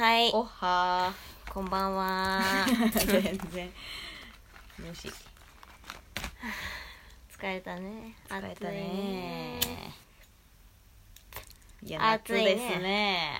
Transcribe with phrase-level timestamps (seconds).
[0.00, 0.30] はい。
[0.32, 1.12] おは。
[1.52, 2.40] こんばんは。
[2.66, 3.70] ー全然。
[4.78, 5.12] 無視。
[7.36, 8.16] 疲れたね。
[8.30, 9.60] 疲れたね。
[11.82, 13.38] いや夏暑いねですね。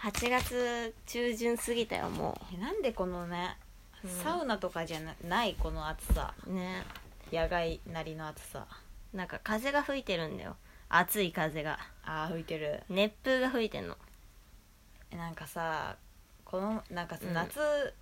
[0.00, 0.38] 暑いね。
[0.38, 3.56] 8月中旬過ぎたよもえなんでこのね、
[4.04, 4.10] うん。
[4.10, 6.34] サウナとかじゃなないこの暑さ。
[6.46, 6.84] うね。
[7.32, 8.68] 野外なりの暑さ。
[9.12, 10.54] なんか風が吹いてるんだよ。
[10.88, 11.80] 暑い風が。
[12.04, 12.84] あー吹いてる。
[12.88, 13.96] 熱風が吹いてんの。
[13.96, 14.07] え
[15.16, 15.96] なんかさ
[16.44, 17.34] このなんかさ、うん。
[17.34, 17.60] 夏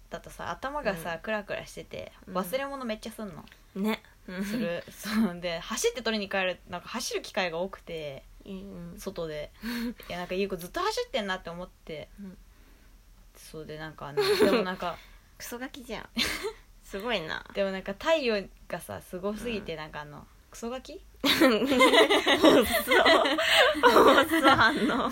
[0.08, 1.18] だとさ頭がさ、うん。
[1.20, 2.36] クラクラしててうん。
[2.36, 4.02] 忘れ物めっちゃすんの、ね。
[4.44, 4.84] する。
[4.90, 5.40] そう。
[5.40, 9.50] で走って取りに帰るなんか走る機会が多くてうん外で。
[10.08, 12.38] いやなんか優子ずっと走ってんなって思って、うん。
[13.36, 14.96] そうでなんか、ね、でもなんか
[15.36, 16.08] クソガキじゃん。
[16.84, 17.44] すごいな。
[17.52, 21.04] でもなんか太陽がさすごすぎてなんかあの、クソガキ？
[21.24, 21.66] そうそう
[24.48, 25.04] 反応。
[25.04, 25.10] あ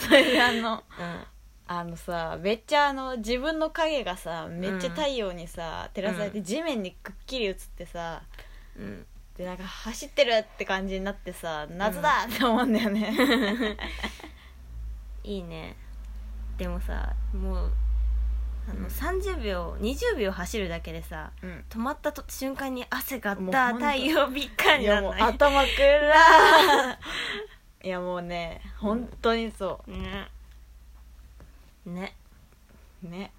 [0.52, 1.26] のうん
[1.66, 8.22] あのさめっちゃあの自分の影がさめっちゃ太陽にさ、照らされて地面にくっきり映ってさ
[8.78, 9.06] うん。
[9.36, 13.12] でなんか走ってるって感じになってさ夏だって思うんだよね、
[15.24, 15.76] いいね。
[16.56, 17.72] でもさもう
[18.70, 18.86] あの、うん。
[18.86, 21.64] 30秒20秒走るだけでさうん。
[21.68, 23.86] 止まったと瞬間に汗がもうだほんと。
[23.86, 25.22] 太陽びっかりなんない。
[25.22, 26.92] 頭くら
[27.82, 30.28] いやもうね本当にそね
[31.86, 32.14] ね。
[33.04, 33.32] うね。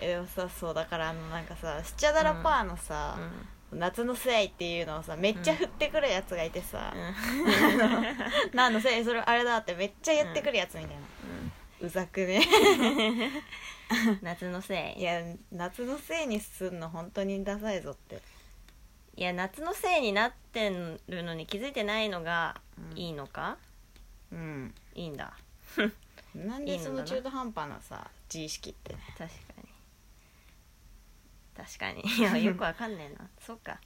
[0.00, 3.48] えでもさそうだからあのなんかさスチャダラパーのうさ、ん。
[3.78, 6.92] 夏のせいっていうのをさめっちゃ振ってくるやつがいてさ。
[6.94, 6.96] う
[8.56, 9.04] 「何のせい？
[9.04, 11.02] それあれだ」ってめっちゃ言ってくるやつみたいな、ん。
[11.80, 12.40] うざくね。
[14.22, 15.00] 夏のせい。
[15.00, 15.20] いや
[15.52, 18.22] 夏のせいにすんの本当にダサいぞって。
[19.16, 20.70] いや夏のせいになって
[21.08, 22.60] るのに気づいてないのが
[22.92, 22.98] うん。
[22.98, 23.58] いいのか、
[24.32, 24.74] うん。
[24.94, 25.32] いいんだ
[26.34, 29.00] なんでその中途半端なさ自意識ってね。
[29.16, 29.68] 確かに。
[31.64, 32.02] 確かに。
[32.18, 33.28] いやよくわかんねえな。
[33.40, 33.80] そっか。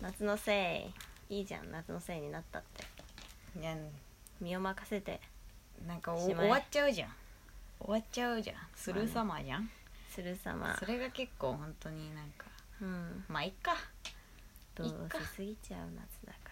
[0.00, 0.92] 夏のせ
[1.28, 1.34] い。
[1.38, 1.70] いいじゃん。
[1.70, 3.58] 夏のせいになったって。
[3.58, 3.76] いや
[4.40, 5.20] 身を任せて。
[5.86, 7.14] なんか終わっちゃうじゃん。
[7.78, 8.56] 終わっちゃうじゃん。
[8.74, 9.70] スルーサマーじゃん、
[10.10, 10.76] するさま。
[10.76, 12.46] それが結構本当になんか
[12.80, 13.24] うん。
[13.28, 13.74] まあいっか。
[14.74, 15.18] どうか。
[15.18, 16.50] せ過ぎちゃう夏だか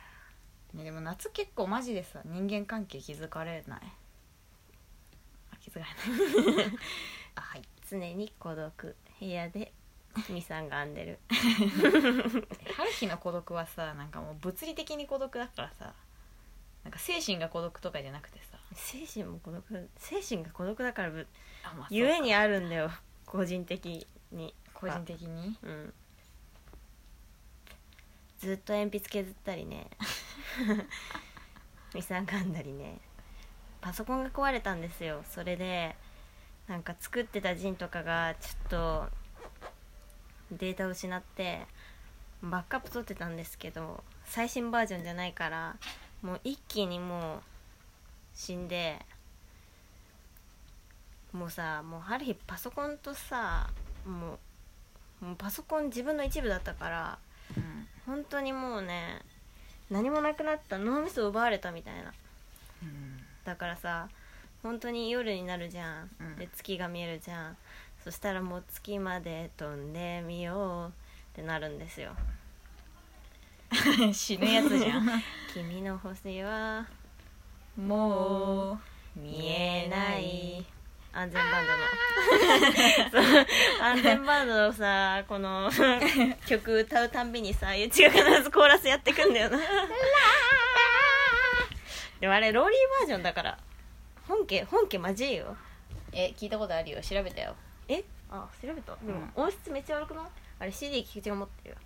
[0.75, 3.81] ねでも夏結構マジでさ人間関係気づかれない
[5.77, 6.67] あ気づかれない。
[7.37, 7.63] あはい。
[7.63, 8.97] ら常に孤独。
[9.21, 9.73] 部屋で
[10.29, 11.19] みさんが編んでる。
[12.77, 15.95] 春日の孤独はさなんかもう物理的に孤独だからさ
[16.85, 18.59] なんか精神が孤独とかじゃなくてさ。
[18.75, 19.91] 精神も孤独。
[19.97, 21.27] 精神が孤独だからぶ
[21.65, 22.91] あ、まあゆえにあるんだよ。
[23.27, 24.55] 個人的に。
[24.75, 25.59] 個人的に？
[25.63, 25.95] うん。
[28.39, 29.91] ずっと鉛筆削ったりね。
[31.95, 33.01] みさんがんだりね
[33.81, 35.23] パソコンが壊れたんですよ。
[35.31, 35.97] それで
[36.67, 39.09] なんか作ってたジンとかがちょっと
[40.53, 41.67] データを失って
[42.43, 45.77] バックアップ取ってたんですけど最新バージョンじゃないから
[46.23, 47.41] もう一気にもう
[48.35, 48.99] 死んで
[51.33, 53.71] もうさもうある日パソコンとさ
[54.07, 54.39] も
[55.23, 57.19] うもうパソコン自分の一部だったから
[57.57, 57.89] うん。
[58.07, 59.21] 本当にもうね
[59.91, 62.13] 何もなくなった脳みそ奪われたみたいな。
[62.83, 63.18] うん
[63.49, 64.09] だからさ
[64.63, 66.37] 本当に夜になるじゃん、うん。
[66.37, 67.57] で月が見えるじゃん。
[68.05, 70.93] そしたらもう月まで飛んでみようっ
[71.33, 72.11] てなるんですよ。
[74.13, 75.23] 死ぬやつじゃん。
[75.55, 76.87] 君の星は
[77.75, 78.79] もう
[79.19, 80.63] 見えない。
[81.15, 81.73] 安全バンド
[83.33, 83.47] の。
[83.81, 85.71] 安全バンドのさこの
[86.47, 89.59] 曲歌うたんびにさゆちが必ずコーラスやってくんだよな
[92.21, 93.59] でもあれローリーバージョンだから
[94.27, 95.57] 本家本家マジいよ。
[96.13, 97.01] え聞いたことあるよ。
[97.01, 97.55] 調べたよ。
[97.89, 98.03] え？
[98.31, 98.97] あ調べた。
[98.97, 100.25] でも音質めっちゃ悪くない？
[100.61, 101.77] あれ CD 聴き違持ってるよ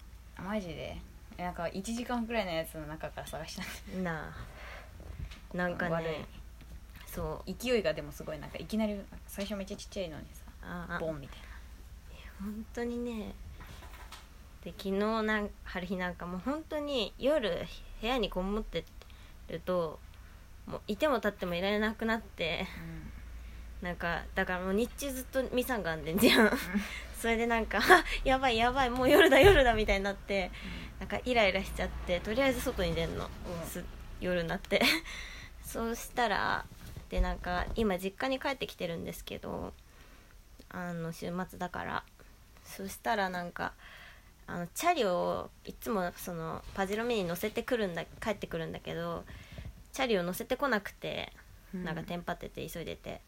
[0.44, 0.96] マジで？
[1.38, 4.32] えなんか1時間くらいのやつの中から探したんな
[5.52, 5.56] あ。
[5.56, 6.08] なんか悪い。
[6.08, 6.24] ね
[7.06, 7.52] そう。
[7.52, 10.98] 勢いがでもすごいなんかいきなり最初めっちゃちっちゃいのにさああ。
[10.98, 11.38] ボンみたい
[12.40, 13.34] 本当にね。
[14.64, 14.92] で昨日
[15.22, 17.66] なん春日なんかもう本当に夜
[18.00, 18.84] 部屋にこもって
[19.48, 19.98] ると
[20.66, 22.66] もういても立ってもいられなくなって
[23.82, 26.50] な、なんかだからもう日中ずっとミサンがあんでんじゃん。
[27.20, 30.50] それでなんかあ やばいやばいもう夜だ夜だみたいになって
[30.98, 33.68] なんかイライラしちゃってとりあえず外に出んの、うん。
[33.68, 33.84] す
[34.20, 34.82] 夜になって。
[35.64, 36.64] そうしたら
[37.08, 39.72] でなんか今実家に帰ってきてるんですけど
[40.70, 42.04] あの週末だから。
[42.64, 43.72] そしたらなんか
[44.46, 49.24] あのチャリをいつもそのパジロミに乗せてくるんだ帰ってくるんだけど
[49.92, 51.32] チャリを乗せてこなくて
[51.74, 51.84] うん。
[51.84, 53.20] なんかテンパってて急いでて。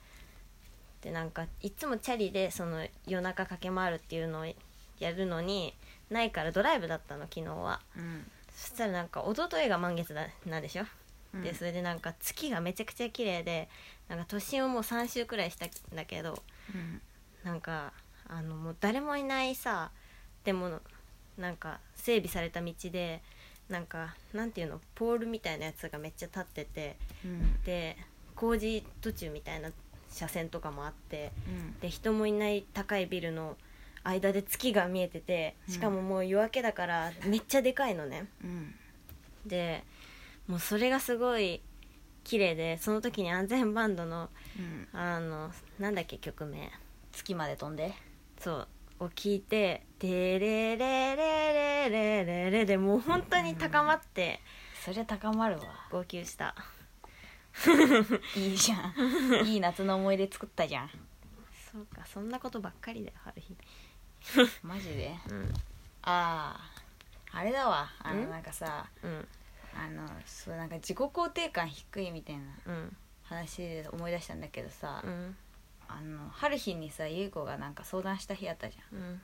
[1.02, 4.46] でなんかいつもチャリでその夜中駆け回るっていうのを
[4.98, 5.74] やるのに
[6.08, 7.80] ないからドライブだったの昨日は。
[7.96, 8.26] うん。
[8.54, 10.62] そしたらなんか一昨日が満月だなん。
[10.62, 10.84] でしょ、
[11.42, 13.68] でそれでなんか月がめちゃくちゃ綺麗で
[14.08, 16.42] なんか都心をもう3周くらいしたんだけど
[16.74, 17.00] うん。
[17.42, 17.92] なんか
[18.26, 19.90] あのもう誰もいないさ
[20.44, 20.80] でも
[21.36, 23.22] なんか整備された道で
[23.68, 27.62] なんかなんていうのポールみたいなやつがめっちゃ立っててうん。
[27.64, 27.96] で
[28.34, 29.70] 工事途中みたいな
[30.10, 31.80] 車線とかもあってうん。
[31.80, 33.56] で人もいない高いビルの
[34.02, 38.26] 間で月が見えててしかももう夜明けだからめっちゃでかいのね。
[38.42, 38.74] うん。
[39.46, 39.84] で
[40.46, 41.62] もうそれがすごい
[42.22, 44.28] 綺麗でその時に安全バンドの
[44.58, 44.88] うん。
[44.92, 46.70] あのなんだっけ曲名。
[47.12, 47.92] 月まで飛んで。
[48.40, 48.68] そう
[49.00, 54.40] を聞いて「テレレレレレレレ」でもう本当に高まって
[54.84, 55.62] そりゃ高まるわ。
[55.90, 56.54] 号泣した。
[58.36, 59.46] いいじゃん。
[59.46, 60.90] いい夏の思い出作ったじゃん。
[61.72, 63.56] そうかそんなことばっかりだよ春日。
[64.62, 65.14] マジで？
[65.30, 65.52] うん。
[66.02, 66.58] あ
[67.32, 67.90] ああれだわ。
[68.00, 68.30] あのん？
[68.30, 69.28] なんかさうん。
[69.76, 72.96] あのそうなんか自己肯定感低いみたいなうん。
[73.24, 75.36] 話で思い出したんだけどさ、うん
[75.88, 78.98] あの春日にさ優子がなんか相談した日あったじゃん。
[78.98, 79.20] うん。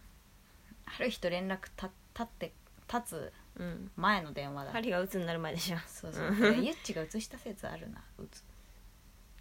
[0.87, 2.53] 春日と連絡た立って
[2.93, 3.91] 立つうん。
[3.97, 4.73] 前の電話だ。
[4.73, 5.79] 春日が鬱になる前でしょ。
[5.87, 6.27] そうそう。
[6.29, 6.65] うん。
[6.65, 8.43] ゆっちが映した説あるなうつ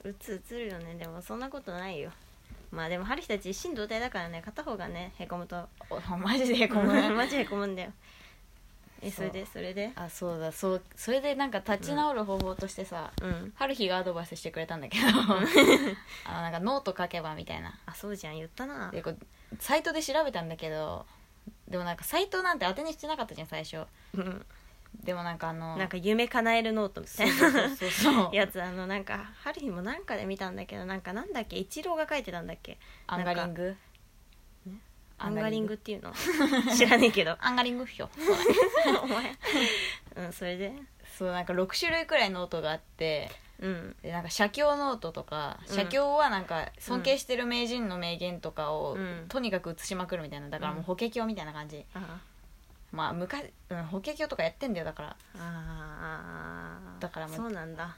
[0.04, 0.96] うつうつるよね。
[0.96, 2.12] でもそんなことないよ。
[2.72, 4.42] まあでも春日たち一心同体だからね。
[4.44, 5.68] 片方がねへこむと。
[5.90, 6.94] お マジでへこむ。
[6.94, 7.92] ね マジへこむんだよ
[9.02, 9.92] えそれでそれで？
[9.96, 10.52] あそうだ。
[10.52, 13.54] そうそれでなんか立ち直る方法としてさ、うん。
[13.56, 15.06] 春日がアドバイスしてくれたんだけど。
[16.26, 17.78] あのなんかノート書けばみたいな。
[17.86, 18.36] あそうじゃん。
[18.36, 18.92] 言ったな。
[18.92, 19.18] でこう
[19.60, 21.06] サイトで調べたんだけど
[21.68, 23.86] でもなんかサイトなんて当てにしてなかったじゃん最初。
[24.16, 24.46] うん。
[25.04, 27.34] でもなんかあのなんか夢叶えるノートみたいな。
[27.34, 28.30] そうそうそうそう。
[28.36, 31.58] やつあのなんか春日もなんかで見たんだけどなんかなんだっけ？
[31.58, 32.78] イチローが書いてたんだっけ？
[33.08, 33.76] アンガリング？
[35.20, 36.14] アンガリングっていうの？
[36.76, 37.38] 知らねえけど。
[37.40, 38.10] アンガリングっしょ
[39.04, 39.38] お前
[40.16, 40.74] うんそれで？
[41.18, 43.30] そうなんか6種類くらいノートがあって
[43.60, 43.96] うん。
[44.02, 45.76] でなんか写経ノートとかうん。
[45.76, 49.26] 写経はなんか尊敬してる名人の名言とかをうん。
[49.28, 52.20] とにかく写しまくるみたいなだからもう法華経みたいな感じ、あ。
[52.92, 55.10] まあ昔、うん、法華経とかやってんだよだから。
[55.10, 57.00] ああ。
[57.00, 57.96] だからもうそうなんだ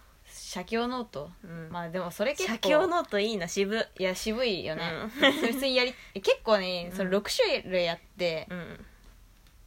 [0.52, 1.70] 写経ノート、うん。
[1.72, 3.88] まあでもそれ結構写経ノートいいな渋。
[3.98, 5.10] いや渋いよね、うん。
[5.10, 6.98] それ普通にやり結構ねうん。
[6.98, 8.86] その6種類やって、うん。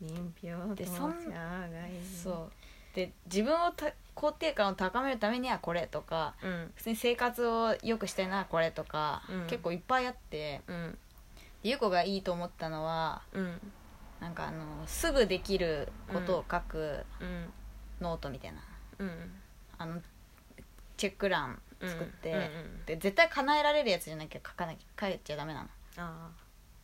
[0.02, 2.52] 人票でそんと茶がいいそう。
[2.94, 6.70] で自分をた肯定感を高めるためにはこれとかうん。
[6.74, 9.46] 普通に生活を良くしたいならこれとか、うん。
[9.46, 10.60] 結構いっぱいあって。
[10.68, 10.98] うん。
[11.62, 13.58] 優子がいいと思ったのはうん。
[14.20, 17.50] なんかあのすぐできることを書くうん。
[18.02, 18.58] ノートみたいな、
[18.98, 19.32] うん。
[19.78, 20.02] あの
[20.96, 22.42] チェック欄作って、うんうん。
[22.42, 25.68] うんで絶対叶えられるやつじゃなきゃ書かなきゃ書いちゃダメなの。
[25.96, 26.30] あ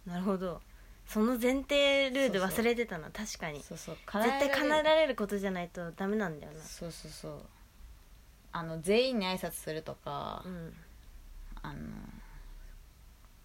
[0.06, 0.60] あなるほど。
[1.06, 3.62] その前提ルール忘れてたな確かに。
[3.62, 3.96] そうそう。
[3.96, 6.60] 絶対叶えるられることじゃないとダメなんだよな。
[6.60, 7.40] そうそうそう。
[8.52, 10.74] あの全員に挨拶するとか、うん。
[11.62, 11.78] あの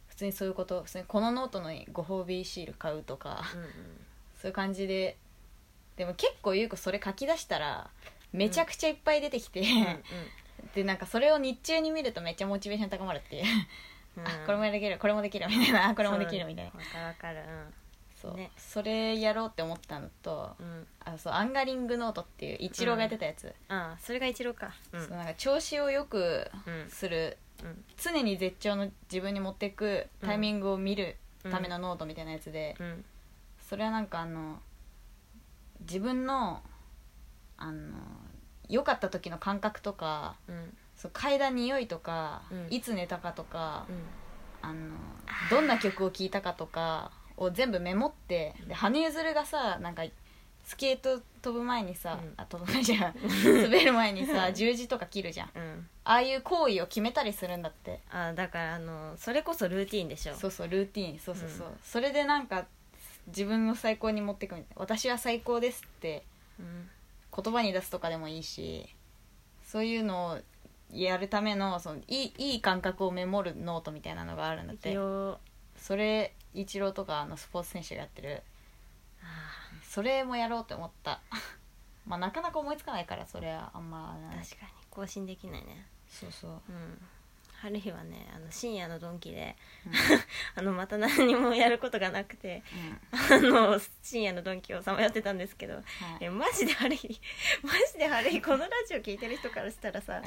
[0.07, 3.61] 普通にそういうこと普通にこのノートのご褒美シール買うとか、うん
[4.41, 5.17] そういう感じで
[5.95, 7.89] でも結構優子それ書き出したら
[8.31, 9.65] めちゃくちゃいっぱい出てきて、うん
[10.73, 13.43] でなんかそれを日中に見るとめっちゃモチベーション高まるっていう、
[14.17, 14.27] うん。
[14.27, 15.89] あこれもできるこれもできるみたいな。
[15.89, 16.71] あこれもできるみたいな。
[16.71, 17.43] わかるわかる。
[18.21, 18.51] そう、ね。
[18.57, 20.65] それやろうって思ったのとうん。
[20.65, 24.73] うんあそうアンカリングノートっていうイチローがやってたやつ、ああそれが一郎か。
[24.91, 25.01] うん。
[25.01, 27.83] そうなんか調子をよくうんする、うん。
[27.97, 33.05] 常に絶頂の自分に持っていくタイミングを見るためのノートみたいなやつで、うん。
[33.69, 34.59] それはなんかあの
[35.81, 36.63] 自分の
[37.57, 37.93] あの
[38.69, 40.77] 良かった時の感覚とかうん。
[40.95, 42.67] そう嗅いだ匂いとか、うん。
[42.69, 43.95] いつ寝たかとか、うん。
[44.61, 44.95] あの
[45.49, 50.03] どんな曲を聴いたかとかを全部メモってで羽生結弦がさなんか
[50.63, 52.33] スケート飛ぶ前にさ、うん。
[52.37, 53.15] あ飛ぶ前じゃん。
[53.63, 55.51] 滑る前にさ十字とか切るじゃん。
[55.53, 55.89] うん。
[56.05, 57.99] ああいう行為を決めたりするんだって。
[58.09, 60.33] あだからあのそれこそルーティンでしょ。
[60.33, 61.19] そうそうルーティン。
[61.19, 61.77] そうそうそう、うん。
[61.83, 62.65] それでなんか
[63.27, 64.81] 自分を最高に持っていくみたいな。
[64.81, 66.23] 私は最高ですって
[66.59, 66.89] うん
[67.35, 68.87] 言葉に出すとかでもいいし
[69.63, 70.39] そういうのを
[70.91, 74.91] やるためのそのいいいい感覚をメモるノートみたいなのがあるんだって。
[74.91, 75.39] よ
[75.77, 78.43] それイチローとかあのスポーツ選手がやってる。
[79.21, 79.25] あ
[79.83, 81.21] それもやろうって思った。
[82.07, 84.17] まあなかなか思いつかないからそれはあんま。
[84.31, 84.71] ー確かに。
[84.89, 85.87] 更新できないね。
[86.07, 86.51] そうそう。
[86.51, 87.01] うん
[87.65, 89.55] 春日はねあの深夜のドンキで
[90.55, 92.61] あのまた何もやることがなくて
[93.11, 95.81] あの深夜のドンキをさまよってたんですけど
[96.19, 97.19] えマジで春日
[97.63, 100.21] マジで春日このラジオ聞いてる人からしたらさ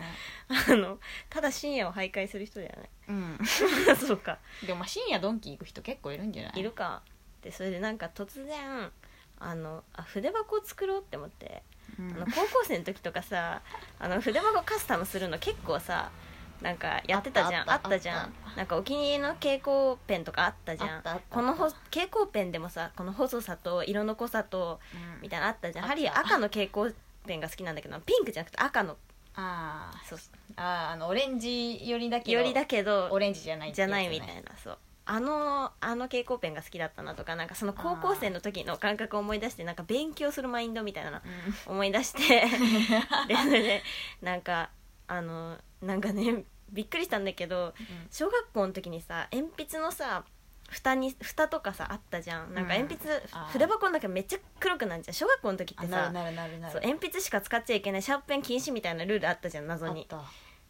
[0.49, 0.99] あの
[1.31, 2.89] ただ深夜を徘徊する人じゃない。
[3.09, 3.39] うん。
[3.97, 4.39] そうか。
[4.67, 6.61] でもまあ深夜ドンキ行く人結構いるんじゃない？
[6.61, 7.03] いるか。
[7.43, 8.91] でそれでなんか突然
[9.39, 11.63] あのあ筆箱を作ろうって思って、
[11.99, 12.13] うん。
[12.13, 13.63] あの高校生の時とかさ
[13.99, 16.11] あの筆箱カスタムするの結構さ
[16.61, 17.71] なんかやってたじゃん。
[17.71, 17.99] ああった。
[17.99, 18.35] じゃん。
[18.57, 21.03] なんかお気に入りの蛍光ペンとかあったじゃん。
[21.31, 25.23] このほ蛍光ペンでもさこの細さと色の濃さとうん。
[25.23, 25.85] みたいなのあったじゃん。
[25.85, 25.95] あった。
[25.95, 26.95] ハリー赤の蛍光
[27.27, 28.97] ペンが好きなんだけどピンクじゃなくて赤の。
[29.37, 30.19] あーそう。
[30.57, 34.79] あーあのオレンジ寄りだけどよりだけどオレンジじゃないじゃないみたいなそう。
[35.11, 41.21] あのあの蛍光ペンが好きだったなとかなんかその高校生の時の感覚を思い出してなんか勉強するマインドみたいなの
[41.67, 41.73] うん。
[41.73, 42.43] 思い出して。
[43.29, 43.83] でそれで
[44.21, 44.71] なんか
[45.07, 47.75] あのなんかね びっくりしたんだけど
[48.11, 50.25] 小学校の時にさ鉛筆のさ
[50.69, 52.55] 蓋に蓋とかさあったじゃん。
[52.55, 53.53] なんか鉛筆、あー。
[53.53, 55.15] 筆箱の中めっちゃ黒くなるじゃん。
[55.15, 60.07] 小学校の時ってさ鉛筆しか使っちゃいけないシャープペン禁止みたいなルールあったじゃん謎に。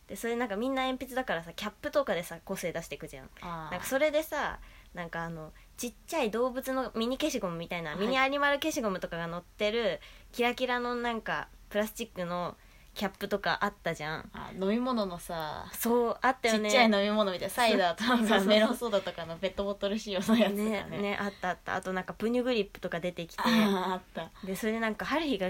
[0.06, 3.30] でそれなんかみんな鉛筆だからさキャップとかでさ個性出していくじゃん。
[3.42, 4.60] なんかそれでさ
[4.94, 8.00] なんかあのちっちゃい動物のミニ消しゴムみたいな、はい。
[8.00, 10.00] ミニアニマル消しゴムとかが乗ってる
[10.30, 12.56] キラキラのなんかプラスチックの
[12.98, 14.28] キャップとかあったじゃん。
[14.32, 16.68] あ飲み物のさそうあったよね。
[16.68, 20.86] ちっちゃい飲み物みたいなサイダーとかメロンソーダとかのペットボトル仕様のやつとかね。
[20.90, 21.76] ねねあったあった。
[21.76, 23.42] あとなんかプニュグリップとか出てきて。
[23.44, 24.32] あった。
[24.44, 25.48] でそれでなんか春日が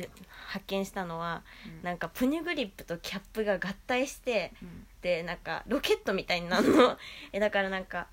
[0.49, 1.83] 発見したのは、うん。
[1.83, 4.87] なんかプニュグリップとキャップが合体してうん。
[5.01, 6.99] でなんかロケットみたいになるの。
[7.33, 8.09] えだからなんか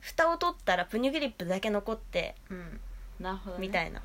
[0.00, 2.80] 蓋を取ったらプニュグリップだけ残ってうん。
[3.20, 3.68] なるほどね。
[3.68, 4.02] みたいな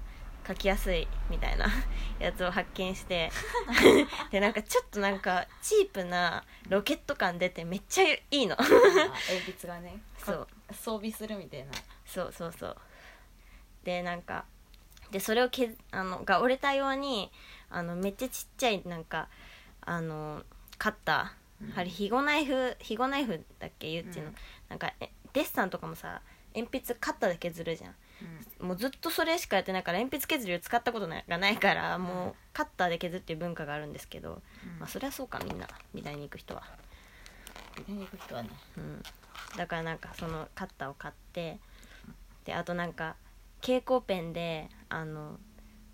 [0.50, 1.68] 書きやすいみたいな
[2.20, 3.32] やつを発見して。
[4.32, 8.56] でなんかちょっとなんかチープなロケット感出てめっちゃいいの。
[8.58, 8.72] 鉛
[9.52, 10.48] 筆がね そう。
[10.72, 11.72] 装備するみたいな。
[12.06, 12.78] そうそうそう。
[13.84, 14.46] でなんか
[15.12, 17.32] でそれをけあのが折れたように
[17.70, 19.30] あのめっちゃちっちゃいなんか
[19.82, 20.44] あの
[20.80, 21.80] カッター、うん。
[21.80, 23.90] あれヒゴナイフヒゴナイフだっけ？
[23.92, 24.36] ゆっちの、うん。
[24.70, 26.22] なんかえデッサンとかもさ
[26.56, 27.96] 鉛筆カッターで削るじゃん
[28.60, 34.42] もうずっとそれしかやってないから鉛筆削りを使ったことながないからもうカッターで削っていう文化があるんですけど、
[34.80, 35.68] まあそりゃそうかみんな。
[35.94, 36.64] 美大に行く人は、
[37.88, 38.50] 見に行く人はね。
[38.78, 39.04] うん、
[39.58, 41.60] だからなんかそのカッターを買って
[42.46, 43.16] であとなんか
[43.62, 45.38] 蛍光ペンであの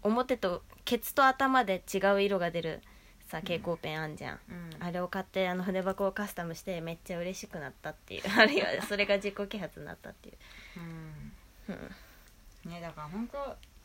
[0.01, 2.81] 表とケツと頭で違う色が出る
[3.27, 4.83] さ蛍光ペンあんじゃん、うん。
[4.83, 8.23] あれを買ってあの筆箱をカスタムしてめっちゃ嬉しくなったっていう。
[8.37, 10.35] あるいはそれが自己啓発になったっていう、
[10.77, 11.75] うん。
[11.75, 11.91] うん
[12.65, 13.37] ねだから本当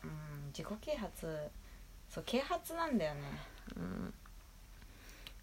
[0.03, 1.51] うん自己啓発
[2.09, 3.21] そう啓発なんだよね。
[3.77, 4.13] うん、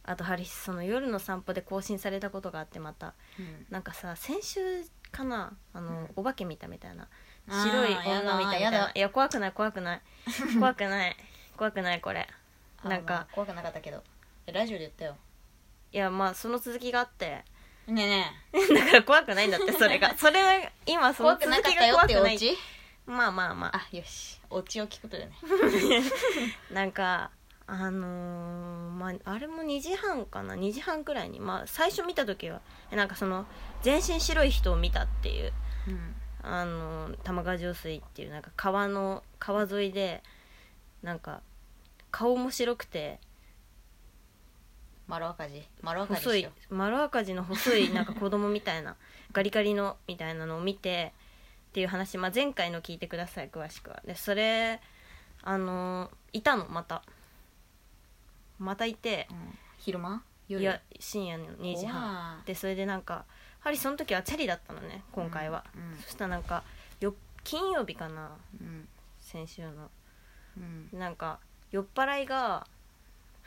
[0.05, 3.15] あとハリスその夜の散歩で更新されたことがあってまた。
[3.39, 3.67] うん。
[3.71, 4.61] なんかさ先週
[5.11, 6.11] かなあの、うん。
[6.17, 7.09] お化け見たみたいな。
[7.49, 8.79] あー白い女みたいやだ。
[8.81, 10.03] ないや怖くない怖くない。
[10.59, 11.17] 怖くない。
[11.57, 12.29] 怖くないこれ。
[12.85, 13.15] あなんか。
[13.15, 14.03] まあ怖くなかったけど。
[14.47, 15.17] えラジオで言ったよ。
[15.91, 17.45] いやまあその続きがあって。
[17.87, 20.15] ねえね だから怖くないんだってそれが。
[20.19, 22.78] それ今えその怖くな続きかったよってが怖くないお家？
[23.09, 23.77] まあまあまあ。
[23.91, 24.39] あよし。
[24.51, 25.37] お家を聞くことだよね。
[26.71, 27.31] なんか
[27.67, 30.55] あのーまああれも2時半かな。
[30.55, 31.41] 2時半くらいに。
[31.41, 32.61] まあ最初見た時は
[32.91, 33.47] えなんかその
[33.83, 35.53] 全身白い人を見たっていう。
[35.89, 36.15] うん。
[36.43, 40.23] あの玉川上水っていうなんか川の川沿いで
[41.03, 41.43] なんか
[42.11, 43.19] 顔も白くて
[45.07, 45.67] 丸赤字。
[45.83, 48.97] 丸赤字丸赤字の細いなんか子供みたいな
[49.33, 51.15] ガリガリのみたいなのを見て
[51.69, 54.03] っていう話、まあ、前回の聞いてください詳しくは。
[54.07, 54.81] でそれ
[55.43, 57.03] あのいたのまた。
[58.59, 59.37] またいてうん。
[59.79, 60.23] 昼間？
[60.49, 60.63] 夜？
[60.63, 62.01] いや深夜の2時半。
[62.01, 63.25] 半でそれでなんかや
[63.61, 66.65] はりその時はチャリだったのね今回は、うんそしたらなんか
[67.01, 68.89] よ金曜日かなうん。
[69.21, 69.91] 先週の。
[70.57, 70.99] うん。
[70.99, 71.39] なんか
[71.71, 72.67] 酔っ払いが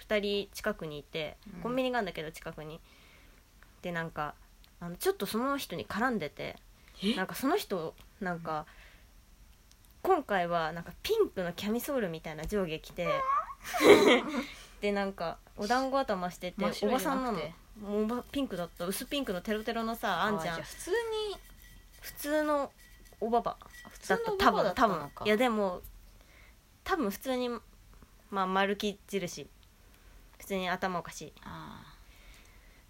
[0.08, 1.62] 2人近くにいてうん。
[1.62, 2.80] コンビニがあるんだけど近くに、
[3.82, 4.36] でなんか
[4.80, 6.56] あのちょっとその人に絡んでてえ
[7.16, 8.66] なんかその人なんか、
[10.04, 13.08] 今回はなんかピンクのキャミソールみたいな上下着て
[14.82, 17.40] でなんかお団子頭してておばさんなの
[17.84, 20.60] おばピンクだった薄ピンクのテロテロのさあんじゃん。
[20.60, 20.96] あ普通に
[22.02, 22.72] 普通の
[23.20, 23.58] おばば
[23.90, 25.82] 普だった多分多分いやででも
[26.84, 27.50] 多分普通に
[28.30, 29.48] まあ丸木印。
[30.40, 31.34] 普通に頭おかしい。
[31.44, 31.96] あ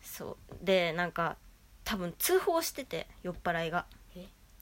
[0.01, 0.65] そう。
[0.65, 1.35] でなんか
[1.83, 3.85] 多分通報してて酔っ払いが。
[3.91, 4.00] え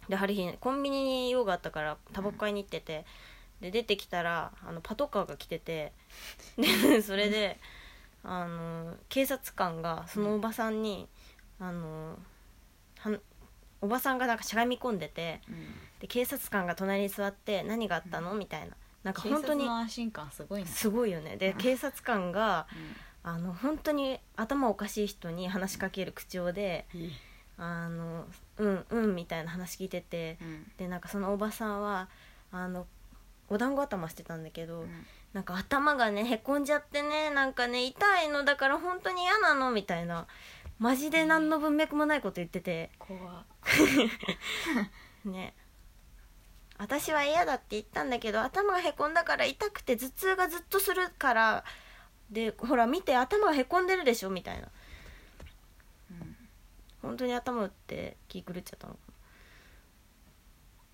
[0.09, 3.05] でハリヒコンビニに用があったからタバコ買いに行ってて、
[3.61, 5.93] で出てきたらあのパトカーが来てて
[6.57, 7.59] でそれで
[8.23, 11.07] あの警察官がそのおばさんに
[11.59, 12.17] 「あの
[12.97, 13.21] はん
[13.81, 15.55] おばさんがなんかしゃがみ込んでてうん。
[15.99, 18.75] で警察官が隣に座って「何があったの?」みたいな。
[19.03, 20.67] なんか警本当に安心感すごいね。
[20.67, 21.37] すごいよね。
[21.37, 22.95] で警察官がうん。
[23.21, 27.09] あの本当に頭おかしい人に話しかける口調でい
[27.57, 28.25] 「あの
[28.59, 30.71] うんうん」みたいな話聞いててうん。
[30.77, 32.09] でなんかそのおばさんは
[32.51, 32.85] あの
[33.49, 35.05] お団子頭してたんだけど、うん。
[35.33, 40.27] なんか頭がねへこんじゃってねなんかね痛いのだから本当に嫌なのみたいな
[40.79, 42.91] マジで何の文脈もないこと言ってて。
[42.99, 43.45] 怖っ。
[45.25, 45.53] ね。
[46.77, 51.65] 私は嫌だって言ったんだけど頭がへこんだから痛くて頭痛がずっとするから
[52.29, 54.63] でほら見て頭がへこんでるでしょみたいな。
[54.63, 54.69] うん
[57.01, 58.97] 本当に頭打って気狂っちゃったのっ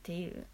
[0.03, 0.45] ていう。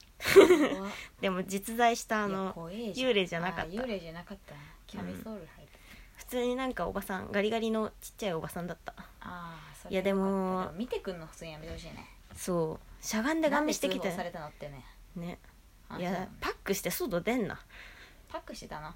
[1.20, 3.72] でも実在したあの幽霊じゃなかった。
[3.72, 4.54] あ幽霊じゃなかった
[4.86, 5.80] キャミソール入って
[6.16, 8.94] 普通になんかおばさんガリガリのちっちゃいおばさんだった。
[8.98, 12.06] ああいやでも見てくんの普通にやめてほしいね。
[12.36, 13.06] そう。
[13.06, 14.86] しゃがんでガン見してきてされたのってね。
[15.16, 15.40] ね。
[15.98, 17.60] いやパックして外出んな。
[18.30, 18.96] パックしてたな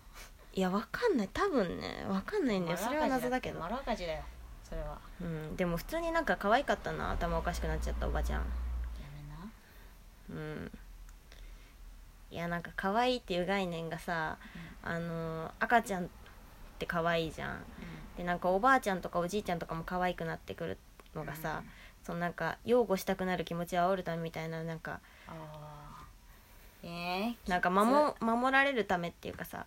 [0.53, 1.29] いやわかんない。
[1.33, 2.77] 多分ねわかんないんだよ。
[2.77, 3.59] それは謎だけど。
[3.59, 4.23] 丸赤字だよ
[4.75, 4.99] それは。
[5.21, 5.55] うん。
[5.55, 8.39] でも普通になんか可愛かったな頭おかしくなっちゃったおばちゃん。
[8.39, 8.45] や
[10.27, 10.41] めな。
[10.41, 10.71] うん。
[12.31, 14.37] いやなんか可愛いっていう概念がさ
[14.83, 16.07] あの赤ちゃんっ
[16.79, 17.63] て可愛いじゃん。
[18.17, 20.77] でなんかおばあちゃんとかおじいちゃんとかも可愛くなってくる
[21.13, 21.63] のがさ、
[22.03, 24.99] そのなんか擁護したくなる気持ちを煽るためみたいななんか。
[26.87, 29.65] えー、なんか守守られるためっていうかさ。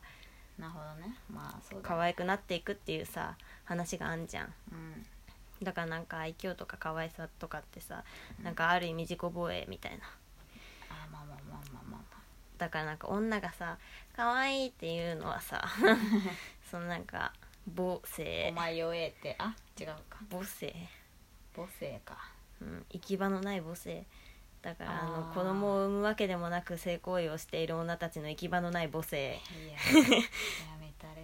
[0.59, 1.17] なるほどね。
[1.33, 3.37] まあそうだ可愛くなっていくっていうさ
[3.69, 4.55] 話があんじゃん。
[4.73, 5.07] うん。
[5.63, 8.05] だからなんか愛嬌とか可愛さとかってさ
[8.43, 9.99] なんかある意味自己防衛みたいな。
[10.89, 12.19] あまあまあまあまあまあま
[12.57, 13.79] だからなんか女がさ
[14.17, 15.65] 可愛いっていうのはさ
[16.71, 17.33] そのなんか
[17.77, 18.49] 母あ性。
[18.51, 19.37] お前弱えって。
[19.39, 20.19] あ違うか。
[20.31, 20.75] 母性、
[21.55, 22.17] 母性か。
[22.61, 24.05] うん、行き場のない母性。
[24.63, 25.35] だからああのー。
[25.35, 29.35] 子供を産むわけでもなく性行為をしている女たちの行き場のない母性。
[29.35, 31.23] いややめたれ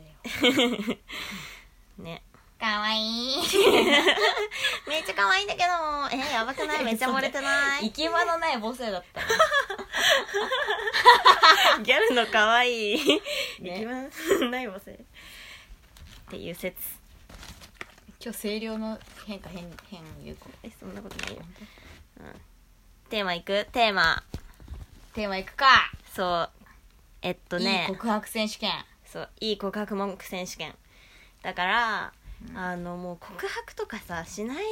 [0.90, 0.98] よ。
[1.98, 2.22] ね
[2.64, 3.36] かわいい。
[4.88, 5.68] めっちゃ可愛いんだけど。
[6.16, 6.84] えやばくない？
[6.84, 7.88] めっちゃ漏れてない？
[7.88, 9.26] 行き場のない母性だったね
[11.84, 13.20] ギャルの可愛い
[13.60, 13.60] ね。
[13.60, 13.92] 行き場
[14.46, 14.92] のない母性。
[14.92, 14.96] っ
[16.30, 16.78] ていう説。
[18.18, 21.42] 今日声量の変化変変有効えそんなことないよ、
[22.20, 22.40] うん、
[23.10, 23.66] テーマいく？
[23.72, 24.22] テーマ。
[25.12, 25.92] テーマいくか。
[26.16, 26.50] そう。
[27.20, 27.88] えっとね。
[27.90, 28.72] いい告白選手権。
[29.04, 29.28] そう。
[29.40, 30.74] いい告白文句選手権。
[31.42, 32.12] だから、
[32.54, 34.64] あのもう告白とかさしない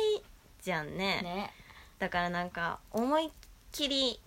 [0.62, 1.20] じゃんね。
[1.22, 1.52] ね。
[1.98, 3.30] だからなんか思いっ
[3.72, 4.20] きり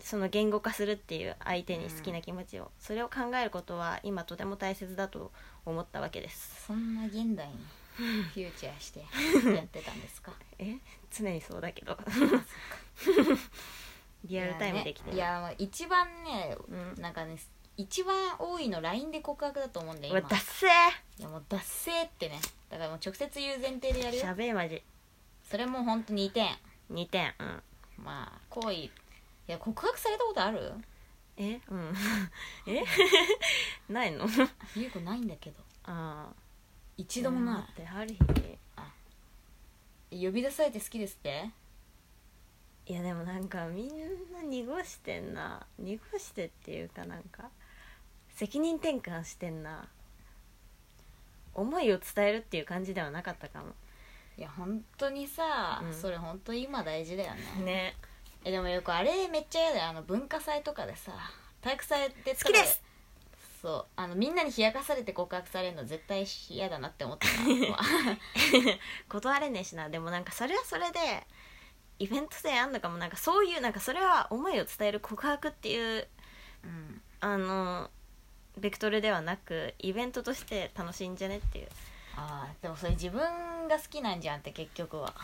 [0.00, 5.30] その言語化するっていう相手に好きな気持ちを、それを考えることは今とても大切だと
[5.64, 6.64] 思ったわけです。
[6.66, 7.54] そんな現代に
[7.96, 9.00] フューチャーして
[9.54, 10.32] やってたんですか？
[10.58, 10.76] え？
[11.10, 11.96] 常にそうだけど。
[14.24, 15.16] リアルタイムできてる。
[15.16, 17.36] いや,、ね、いやまあ一番ね、うんなんかね
[17.76, 20.66] 一番多いの LINE で告白だと思うんだよ今うわダッセ
[21.18, 22.38] いやもう脱線ってね。
[22.70, 24.28] だからもう直接言う前提でやるーしよ。
[24.30, 24.82] ゃべえマジ。
[25.50, 26.46] それもほんと2点。
[26.90, 27.62] 2点うん。
[28.04, 28.90] まあ行為い
[29.46, 30.72] や告白されたことある？
[31.38, 31.60] え？
[31.68, 31.94] うん。
[32.66, 32.82] え？
[33.88, 34.26] ないの？
[34.76, 35.62] ゆう子ないんだけど。
[35.84, 36.34] ああ
[36.98, 38.14] 一度もなってある
[40.10, 41.50] い呼び出されて好きですって？
[42.84, 43.88] 日いやでもなんかみん
[44.32, 45.66] な濁してんな。
[45.78, 47.50] 濁してっていうかなんか
[48.34, 49.88] 責任転換してんな。
[51.54, 53.66] 思いを伝えるっていう感じではなかったかも。
[54.38, 55.94] いや本当にさ、うん。
[55.94, 57.64] それ本当今大事だよね。
[57.64, 57.96] ね。
[58.44, 59.88] えでもよくあれめっちゃ嫌だよ。
[59.88, 61.12] あの文化祭とかでさ
[61.60, 62.82] 体育祭で好きです。
[63.60, 63.86] そう。
[63.94, 67.78] あのみんなに冷やかされて告白されるの絶対嫌だなって思ってた。
[69.08, 69.90] 断れねえしな。
[69.90, 71.26] でもなんかそれはそれで
[71.98, 72.96] イベント性あんのかも。
[72.96, 76.08] なんかそういうなんかそれは思いを伝える告白っていう
[76.64, 77.02] うん。
[77.20, 77.90] あの
[78.58, 81.68] ベクトルではなくイベントとして楽しいんじゃねっていう。
[82.16, 83.20] ああでもそれ自分
[83.68, 85.14] が好きなんじゃんって結局は。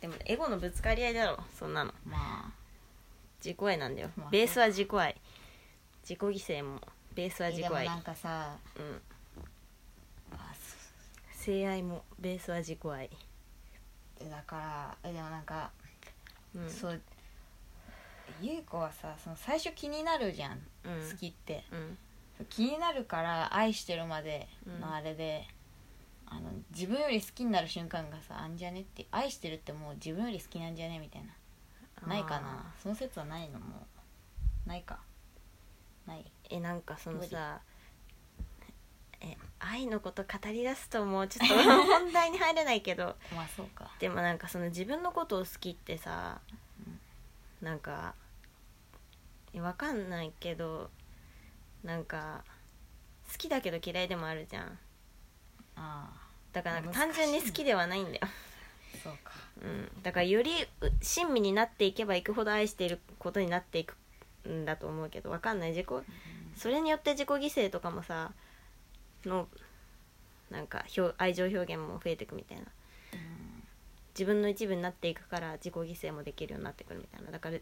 [0.00, 1.92] でもエゴのぶつかり合いだろそんなの。
[2.06, 2.16] ま
[2.48, 2.50] あ。
[3.44, 4.10] 自己愛なんだよ。
[4.16, 5.16] まあベースは自己愛。
[6.02, 6.80] 自己犠牲も
[7.14, 7.82] ベースはえ自己愛。
[7.84, 9.02] でもなんかさうん。
[10.32, 10.54] あ
[11.32, 13.10] 性愛もベースは自己愛。
[14.18, 15.70] そだからえでもなんか、
[16.54, 16.70] うん。
[16.70, 17.00] そう
[18.40, 21.10] ゆう子はさその最初気になるじゃん、うん。
[21.10, 21.64] 好きって。
[21.70, 21.98] うん
[22.48, 24.48] 気になるから愛してるまで
[24.80, 25.46] のあれで、
[26.26, 32.08] あの自分より好きになる瞬間がさあんじゃねって愛してるってもう自分より好きなんじゃねみたいな。
[32.08, 32.72] ないかな。
[32.82, 33.60] その説はないの？
[33.60, 33.86] も
[34.66, 34.68] う。
[34.68, 34.98] ないか。
[36.06, 36.24] ない。
[36.50, 37.60] えなんかそのさ
[39.20, 43.16] え愛のこと語り出すともうちょっと 本題に入れないけど。
[43.34, 43.90] まあそうか。
[44.00, 46.40] でもなんかその自分のことを好きってさ
[47.60, 48.14] なんか
[49.52, 50.90] えわかんないけど
[51.84, 52.44] なんか
[53.30, 54.78] 好きだけど嫌いでもあるじゃん。
[55.76, 56.22] ああ。
[56.52, 58.20] だからなんか単純に好きではないんだよ、
[59.02, 59.32] そうか。
[59.62, 60.50] うん、だからより
[60.82, 63.96] う親身になっていけばいくほど愛していることになっていく
[64.46, 65.70] んだと思うけどわかんない。
[65.70, 65.86] 自己
[66.56, 68.32] それによって自己犠牲とかもさ
[69.24, 69.48] の
[70.50, 72.64] なんか表愛情表現も増えていくみたいな。
[74.14, 77.30] 自分の一部になっていくから自己犠牲もできるようになってくるみたいな。
[77.30, 77.56] だから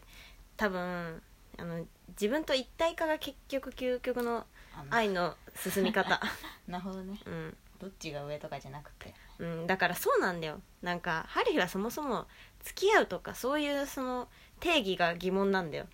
[0.57, 1.21] 多分
[1.57, 4.45] あの自分と一体化が結局究極の
[4.89, 6.21] 愛の進み方。
[6.67, 7.19] なるほどね。
[7.25, 9.13] うん、どっちが上とかじゃなくて。
[9.39, 10.61] うん、だからそうなんだよ。
[10.81, 12.27] なんかハリーはそもそも
[12.63, 15.87] 付き合うとかそういうその定義が疑問なんだよ。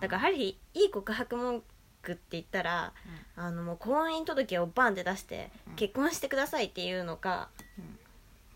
[0.00, 1.62] だからハリーいい告白文
[2.02, 2.92] 句って言ったら
[3.36, 5.74] あのもう婚姻届をバンって出してうん。
[5.76, 7.98] 結婚してくださいっていうのかうん。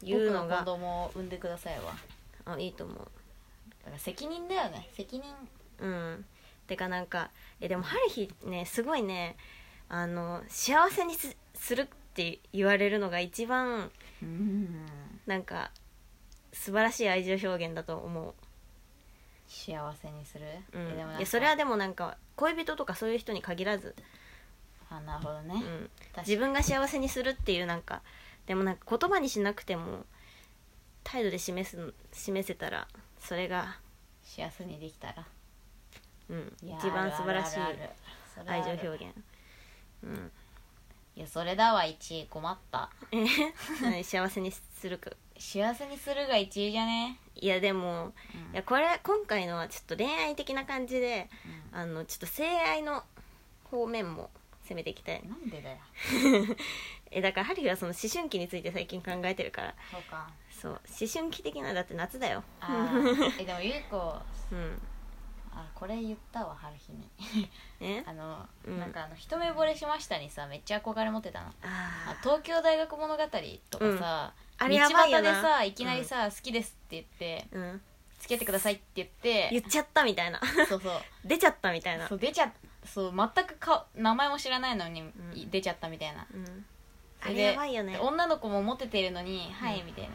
[0.03, 1.95] 言うの僕の子が供を産んでくださいわ。
[2.45, 2.97] あいいと思う。
[2.99, 3.05] だ
[3.87, 4.89] から責任だよね。
[4.93, 5.35] 責任。
[5.79, 6.25] うん
[6.73, 7.31] てかなんか
[7.61, 9.37] えでもハリーねすごいね
[9.91, 13.91] あの幸せにすするって言われるのが一番
[14.23, 14.87] うん。
[15.27, 15.71] なんか
[16.53, 18.35] 素晴らしい愛情表現だと思
[19.47, 23.95] 幸せにする、う、うんいやそれはでもなんか恋人とかそういう人に限らず、
[24.89, 25.91] あなるほどね、うん、
[26.27, 28.01] 自分が幸せにするっていうなんか
[28.47, 30.07] でもなんか言葉にしなくても
[31.05, 33.77] 態度で示す示せたらそれが、
[34.25, 35.27] 幸せにできたら
[36.33, 37.59] うん、一番素晴らしい
[38.47, 39.05] 愛情表現、
[40.03, 40.33] うん、
[41.15, 42.89] いやそれだわ1位困った。
[43.13, 43.27] え？
[43.83, 45.11] 何幸せにするか。
[45.39, 47.19] 幸せにするが1位じゃね？
[47.35, 48.53] いやでもうん。
[48.55, 51.29] いやこれ今回のはちょっと恋愛的な感じで
[51.71, 53.05] あのちょっと性愛の
[53.65, 54.31] 方面も
[54.67, 55.21] 攻めていきたい。
[55.21, 55.77] うんなんでだよ。
[57.11, 59.75] えだからハリーはその思春期について最近考えてるから。
[59.91, 60.31] そうか。
[60.51, 60.73] そう。
[60.73, 60.81] 思
[61.13, 62.43] 春期的なだって夏だよ。
[63.39, 63.97] えでもゆい子
[64.51, 64.81] うん
[65.55, 67.49] あこれ言ったわ春日に。
[67.81, 68.03] え？
[68.09, 68.81] あの、うん。
[68.81, 71.49] なんかあの一目惚れしましたにさめっちゃ憧れ持ってたの。
[71.49, 73.23] ああ東京大学物語
[73.71, 75.31] とかさ、あれやばいよな。
[75.31, 77.83] 道端でさいきなりさ、好きですって言ってーうん。
[78.21, 80.41] 付き合ってくださいって言って言っちゃったみたいな。
[80.69, 81.03] そうそう。
[81.25, 82.09] 出ちゃったみたいな。
[82.09, 82.53] そう出ちゃ
[82.85, 85.13] そう全くか名前も知らないのに、ん。
[85.51, 86.27] 出ちゃったみたいな。
[86.33, 86.67] うん。
[87.21, 87.99] あそれやばいよね。
[87.99, 90.11] 女の子もモテてるのに「はい」みたいな。
[90.11, 90.13] う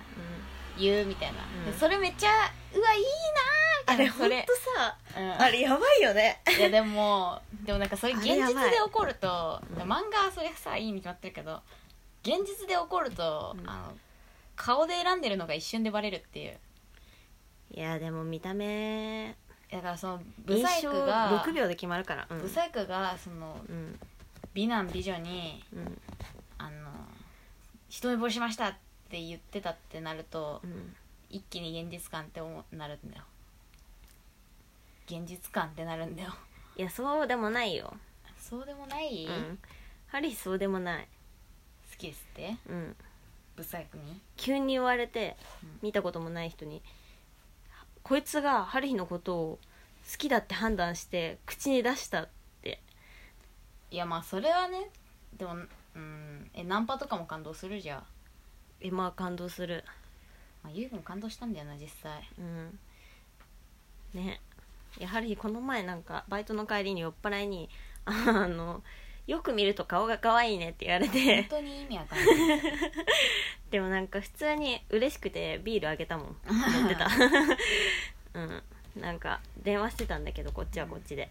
[0.78, 1.72] 言うみたいな、うん。
[1.72, 2.30] でそれめっちゃ
[2.74, 4.14] うわいいなーみたいな。
[4.14, 4.46] それ。
[4.76, 5.42] さうん。
[5.42, 6.42] あれやばいよね。
[6.58, 8.54] いやでもでもなんかそれ現 あれやばい。
[8.66, 11.62] 実で起こるとうん漫画はそれさいいに決まってるけど
[12.24, 13.70] 現実で起こると、うん。
[13.70, 13.98] あの
[14.56, 16.60] 顔で選んでるのが一瞬でバレるっていう。
[17.72, 19.36] いやでも見た目。
[19.72, 22.28] だからそのブ印サイ象クが6秒で決まるから。
[22.30, 22.42] うん。
[22.42, 24.00] ブサイクがそのうん。
[24.54, 26.02] 美男美女にうん。
[26.58, 26.92] あの
[27.90, 28.78] 一目惚れしましたって
[29.12, 30.96] 言ってたってなるとうん
[31.30, 33.24] 一気に現実感って思うなるんだよ。
[35.08, 36.34] 現実感ってなるんだよ。
[36.76, 37.96] いやそうでもないよ。
[38.40, 39.60] そうでもない、好うん。
[40.08, 41.08] ハリーそうでもない。
[41.98, 42.56] きですって？
[42.70, 42.96] うん。
[43.56, 44.22] ブサイクに？
[44.38, 45.80] 急に言われてうん。
[45.82, 46.82] 見たこともない人に
[48.04, 49.60] こいつがハリーのことを
[50.10, 52.30] 好きだって判断して口に出したっ
[52.62, 52.80] て。
[53.92, 54.90] いやまあそれはね
[55.38, 55.56] でも
[55.96, 56.50] うん。
[56.54, 58.04] えナンパとかも感動するじゃん、
[58.82, 59.84] えまあ感動する。
[60.64, 62.28] まあ、ゆうくん感動したんだよな実際。
[62.40, 62.80] うん。
[64.14, 64.42] ね。
[65.00, 67.70] やはりこの前なんかバイトの帰りに酔っ払いに
[68.06, 68.82] あの
[69.28, 72.62] よく見ると顔が可愛いねって言われ本て当に意味わかんない。
[73.70, 76.36] でもなんか普通に嬉しくてビールあげたもん。
[76.48, 77.08] 持ってた。
[78.34, 78.64] うん。
[78.96, 81.30] なんか電話してたんだけどこっちはこっちで。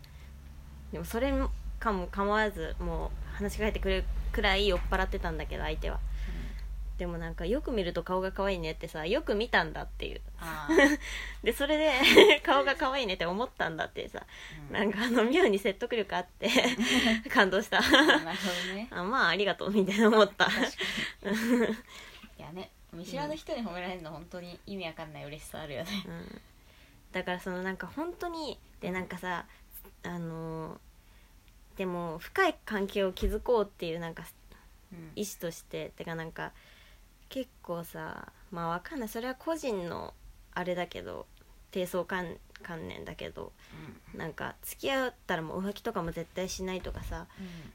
[0.93, 1.33] でもそれ
[1.81, 5.99] かも構わずもう話しかけてくれるくらい酔っ払ってたんだけど相手は
[6.99, 10.21] でもなんかよく見ると顔が可愛いねってさよく見たんだっていう。
[11.45, 14.25] でそれで 顔が可愛いねって思ったんだってさ。
[14.69, 14.75] うん。
[14.75, 16.49] なんかあの妙に説得力あって
[17.29, 17.81] 感動した。
[18.75, 18.89] ね。
[18.91, 20.47] あまあありがとうみたいな思った。
[20.47, 20.49] い
[22.39, 26.05] やね見知らぬ人に褒められるの本当に意味わかんない嬉しさあるよね。
[26.07, 26.41] うん。
[27.13, 29.45] だからそのなんか本当にでなんかさ
[30.03, 30.81] あの
[31.77, 34.25] でも深い関係を築こうっていうなんか
[34.93, 35.13] うん。
[35.15, 36.53] 意思としててかなんか
[37.29, 39.09] 結構さまあわかんない。
[39.09, 40.15] それは個人の
[40.53, 41.27] あれだけど
[41.71, 43.53] 低層観観念だけど
[44.15, 47.27] なんか付き合ったらもう浮気とかも絶対しないとかさ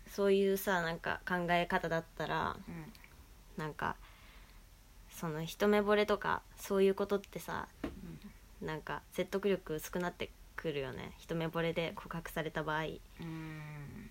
[0.10, 2.74] そういうさなんか考え方だったらうん。
[2.76, 2.94] うん
[3.58, 3.98] なんか
[5.10, 7.88] その一目惚れとかそういうことってさう
[8.66, 11.14] んなんか説得力薄くなってくるよね。
[11.18, 12.84] 一目惚れで告白された場合。
[12.84, 14.10] うん。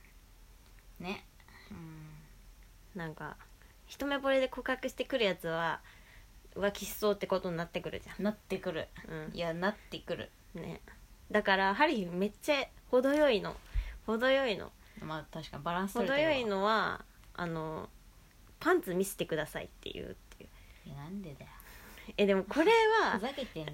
[0.99, 1.25] ね。
[1.71, 2.99] うん。
[2.99, 3.37] なんか
[3.91, 5.81] 一目惚れで告白してくるやつは
[6.55, 8.87] 浮気しそうってことになってくるじなってくる。
[9.09, 10.31] ゃん、いやなってくる。
[10.55, 10.81] うんね。
[11.31, 13.57] だからハリーめっちゃ程よいの。
[14.07, 14.71] 程よいの。
[15.03, 16.35] まあ確かにバランス取れてるわ。
[16.35, 17.89] 程よいのはあの
[18.61, 20.89] パンツ見せてくださいっていうっていう。
[20.89, 21.51] いやなんでだよ。
[22.17, 22.71] えでもこれ
[23.03, 23.73] ふはざけてんい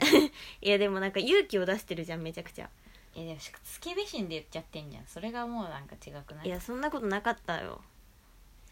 [0.62, 2.70] やでもなんか勇気を出してるじゃんめちゃくちゃ。
[3.14, 5.06] いやでもスケベ心で言っちゃってんじゃん。
[5.06, 6.46] それがもうなんか違くない？
[6.46, 7.82] いやそんなことなかったよ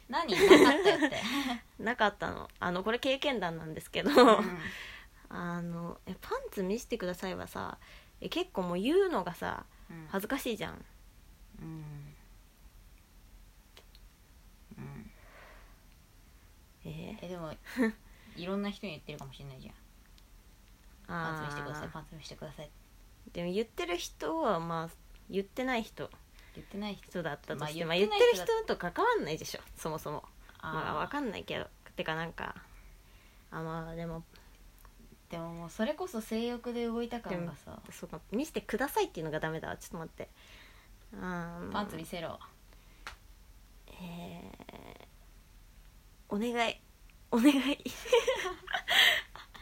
[0.09, 0.33] 何？
[0.35, 1.23] なかったよって。
[1.83, 2.49] なかったの。
[2.61, 4.59] あのこれ経験談なんですけど、うん
[5.31, 7.79] あのえパンツ見せてくださいはさ
[8.21, 10.07] え結構もう言うのがさうん。
[10.09, 10.85] 恥ずかしいじゃん。
[11.61, 12.15] うん。
[14.79, 15.11] うん。
[16.85, 17.19] え？
[17.21, 17.53] えでも
[18.37, 19.75] いろんな人に言ってるかもしれないじゃん。
[21.07, 24.91] パンツ見せてくださいあパンツ見せてくださいーでも言ってる人はまあ
[25.29, 26.11] 言ってない人
[26.57, 30.25] 言ってない人人だったとして、まあまあ、言ってる人と関わんないでしょそもそも。
[30.61, 32.55] あまあわーかんないけどてかなんか
[33.51, 34.25] あまあでも
[35.31, 37.81] でももうそれこそ性欲で動いた感がさ。
[37.91, 39.77] そうか見せてくださいっていうのがダメだわ。
[39.77, 40.29] ちょっと待って。
[41.21, 42.39] あーパンツ見せろ。
[44.01, 46.81] えー、お願い。
[47.31, 47.79] お願い。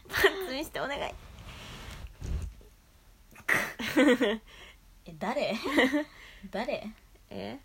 [0.09, 1.15] パンツ見せてお願い。
[5.05, 5.55] え誰？
[6.51, 6.91] 誰？
[7.31, 7.59] え？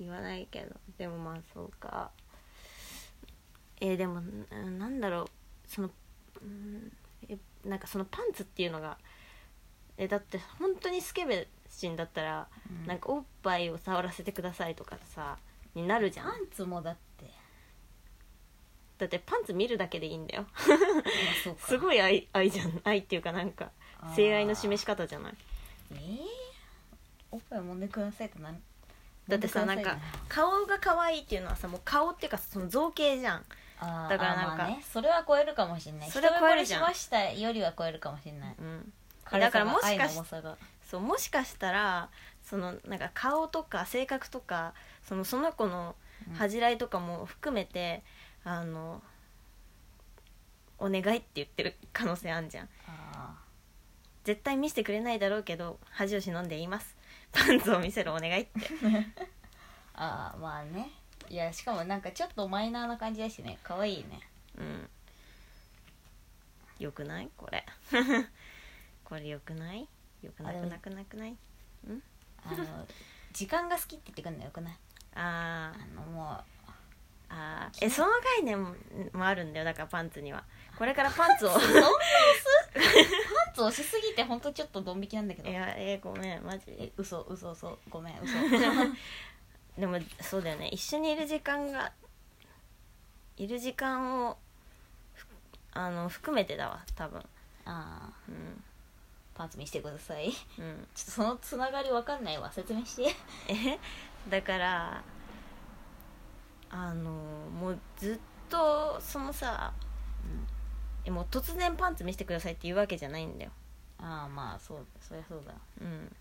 [0.00, 0.74] 言わないけど。
[0.98, 2.10] でもまあそうか。
[3.80, 5.26] えーでもんなんだろう。
[5.66, 5.90] その
[6.40, 6.92] うん
[7.28, 8.98] えなんかそのパンツっていうのが
[9.96, 12.86] えだって本当にスケベ人だったら、うん。
[12.86, 15.38] なんかおっぱいを触らせてくださいとかさ
[15.74, 16.26] になるじゃん。
[16.26, 17.24] パンツもだって。
[18.96, 20.46] だってパンツ見るだけでいいんだよ。
[21.58, 22.80] すごい愛愛じゃん。
[22.84, 23.70] 愛っていうかなんか
[24.14, 25.34] 性愛の示し方じゃない？
[25.90, 26.23] えー、
[27.34, 28.62] おっぱい揉んでくださいってなん
[29.28, 33.44] だってさなんか顔が可愛いっていうのはさもう顔っていうかその造形じゃん。
[33.80, 36.10] だからなんかね、それは超えるかもしれない。
[36.10, 38.54] それは超えるしましたよりは超えるかもしれない。
[38.58, 38.92] うん。
[39.32, 40.20] だからもしかし
[40.88, 42.08] そうもしかしたら
[42.44, 45.96] そのなんか顔とか性格とかそのその子の
[46.28, 46.34] うん。
[46.34, 48.02] 恥じらいとかも含めて、
[48.44, 49.02] あの
[50.78, 52.68] お願いって言ってる可能性あんじゃん。
[52.86, 53.34] あ
[54.24, 56.93] 絶対見せてくれないだろうけど恥を忍んで言います
[57.34, 58.60] パンツを見せるお願いって。
[58.60, 59.04] ー
[59.94, 60.90] あーまあね。
[61.28, 63.58] いやしかもなんかちょっとマイナーな感じだしね。
[63.62, 64.20] 可愛いね。
[64.58, 64.90] うん。
[66.78, 67.30] よくない？
[67.36, 67.64] これ。
[69.04, 69.88] これよくない？
[70.22, 71.36] よくなくなくなくない？
[72.46, 72.86] あの
[73.32, 74.78] 時間が好きって言ってくんのよくない？
[75.14, 75.82] あー。
[75.82, 76.44] あのも
[77.28, 77.86] あー。
[77.86, 78.74] えその概念も
[79.12, 80.44] もあるんだよだからパンツには。
[80.78, 81.50] これからパンツを。
[81.50, 82.44] う そんな押す
[82.74, 85.48] パンツ押しすぎてほんとちょっとドン引きなんだけど。
[85.48, 86.64] いやえごめんマジ。
[86.68, 88.32] え嘘嘘嘘ごめん嘘。
[89.78, 90.68] でもそうだよね。
[90.68, 91.92] 一緒にいる時間が
[93.36, 94.36] いる時間を
[95.14, 95.26] ふ
[95.72, 97.20] あの含めてだわ多分。
[97.64, 98.64] ああうん。
[99.34, 100.30] パンツ見せてください。
[100.32, 102.52] ちょうんっとそのつながりわかんないわ。
[102.52, 103.14] 説明して。
[103.48, 103.78] え？
[104.28, 105.02] だから
[106.70, 109.72] あのもうずっとそのさ
[111.04, 113.50] えもう突然パンツ見せてくださいって言うわけじゃないんだよ。
[113.98, 115.54] ああまあそうそりゃそうだ。
[115.80, 116.16] うん。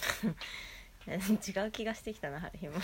[1.06, 2.78] 違う気がしてきたなハリーも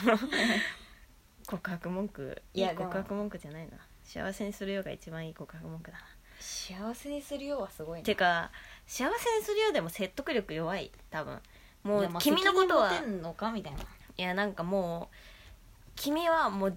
[1.46, 2.42] 告白文句。
[2.54, 3.78] いいやい告白文句じゃないな。
[4.04, 6.04] 幸せにするようが一番いい告白文句だな。
[6.38, 8.50] 幸せにするようはすごいねてか
[8.86, 10.90] 幸せにするようでも説得力弱い。
[11.10, 11.40] 多分。
[11.82, 12.92] もいう君のことは。
[14.18, 15.16] いやなんかもう
[15.94, 16.76] 君はもう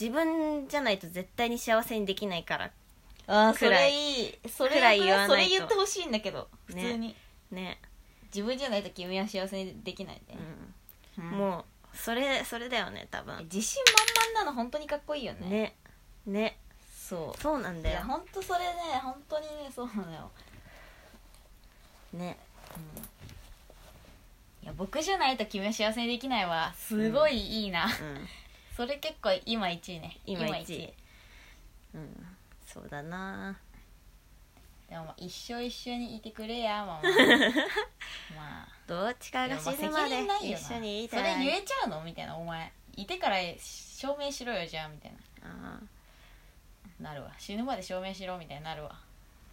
[0.00, 2.70] 自分じゃないと絶対に幸せにできないから。
[3.26, 4.38] ああそれいい。
[4.48, 5.32] それくらい言わないと。
[5.34, 7.16] それ言ってほしいんだけど普ね通に、
[7.50, 7.80] ね、
[8.34, 10.38] 自分じゃないと君は幸せにできないね、
[11.18, 11.30] うん、うん。
[11.32, 11.58] も
[11.92, 13.36] うそれそれだよね多分。
[13.44, 13.82] 自信
[14.24, 15.48] 満々なの本当にかっこいいよね。
[15.48, 15.76] ね。
[16.26, 16.58] ね。
[16.90, 17.40] そう。
[17.40, 18.00] そうなんだよ。
[18.06, 18.66] 本当それね
[19.02, 20.30] 本当にねそうなのよ、
[22.12, 22.38] ね。
[24.62, 26.72] いや僕じゃないと君は幸せにできないわ。
[26.76, 27.90] すごいいいな、うん
[28.78, 30.20] それ結構今1位ね。
[30.24, 30.94] 今一位。
[31.94, 32.26] うん。
[32.64, 33.58] そうだな。
[34.88, 37.02] でもまあ一生一緒にいてくれやママ
[38.36, 38.68] まあ。
[38.86, 42.72] どっちかが死ぬまで一緒にいたそれい言えちゃうのみたいなお前。
[42.94, 45.12] いてから証明しろよじゃあみたい
[45.42, 47.32] あななるわ。
[47.36, 48.96] 死ぬまで証明しろみたいになるわ。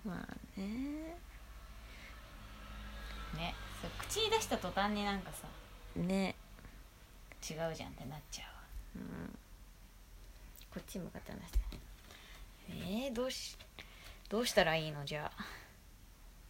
[0.06, 1.18] ーまあね。
[3.34, 3.56] ね。
[3.82, 5.48] そう口に出した途端になんかさ。
[5.96, 6.36] ね。
[7.42, 8.50] 違うじゃんってなっちゃう。
[8.50, 8.55] わ
[8.96, 9.38] うん。
[10.74, 11.60] こっち向かって話して。
[12.70, 13.58] えー、どうし
[14.30, 15.04] どうしたらいいの？
[15.06, 15.44] じゃあ。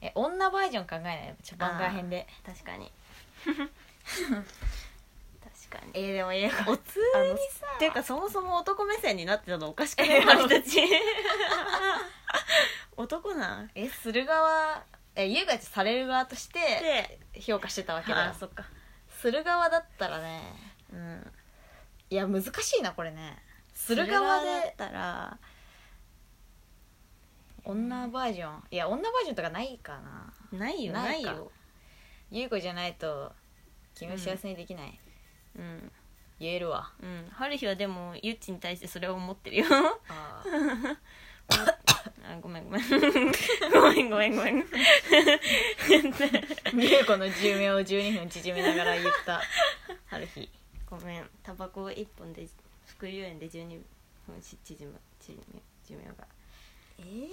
[0.01, 1.35] え女バージョン考えない？
[1.43, 2.27] ちょ番外編で。
[2.45, 2.91] 確かに。
[3.45, 3.55] 確
[5.85, 5.91] に。
[5.93, 7.03] えー、でもいやおつに
[7.51, 7.65] さ。
[7.75, 9.69] っていうかそもそも男目線になってたの？
[9.69, 10.25] おかしくない？
[10.25, 10.79] 私たち
[12.97, 14.83] 男なんえする側
[15.15, 18.29] え優がされる側としてで評価してたわけだ。
[18.29, 18.63] あそっか。
[19.21, 20.41] する側だったらね
[20.93, 21.31] うん
[22.09, 23.37] いや難しいなこれね。
[23.73, 25.37] する側だっでたら。
[27.63, 28.63] 女バージョン。
[28.71, 29.99] いや女バージョンとかないか
[30.51, 30.57] な。
[30.57, 31.51] ないよないいよ。
[32.31, 33.31] 優子じゃないと
[33.95, 34.99] 君を幸せにできない、
[35.57, 35.91] うん。
[36.39, 36.91] 言えるわ。
[37.01, 37.27] うん。
[37.31, 39.65] 春日はでもゆっちに対してそれを思ってるよ。
[40.09, 40.97] ああ。
[42.41, 42.81] ごめんごめん。
[42.81, 44.65] ごめんごめんごめん。
[46.73, 49.41] 優 子の寿命を12分縮めながら言った。
[50.07, 50.49] 春日
[50.89, 51.29] ごめん。
[51.43, 52.47] タバコ1本で
[52.85, 53.81] 副流煙で12
[54.27, 56.13] 分し縮む縮む寿命が。
[56.99, 57.27] えー、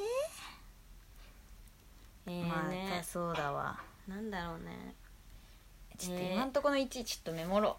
[2.27, 3.79] えー、まあ、ねそうだわ。
[4.09, 4.95] なんだろうね。
[5.99, 7.79] ちょっとえー今んとこの1位ちょっとメモろ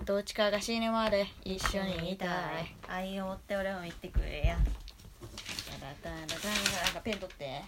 [0.00, 0.02] う。
[0.04, 2.74] どっちかが死ぬまで一緒にいたい。
[2.88, 4.58] 愛を追って俺も言ってくれや。
[5.80, 7.62] ダダダダダなんかペン取って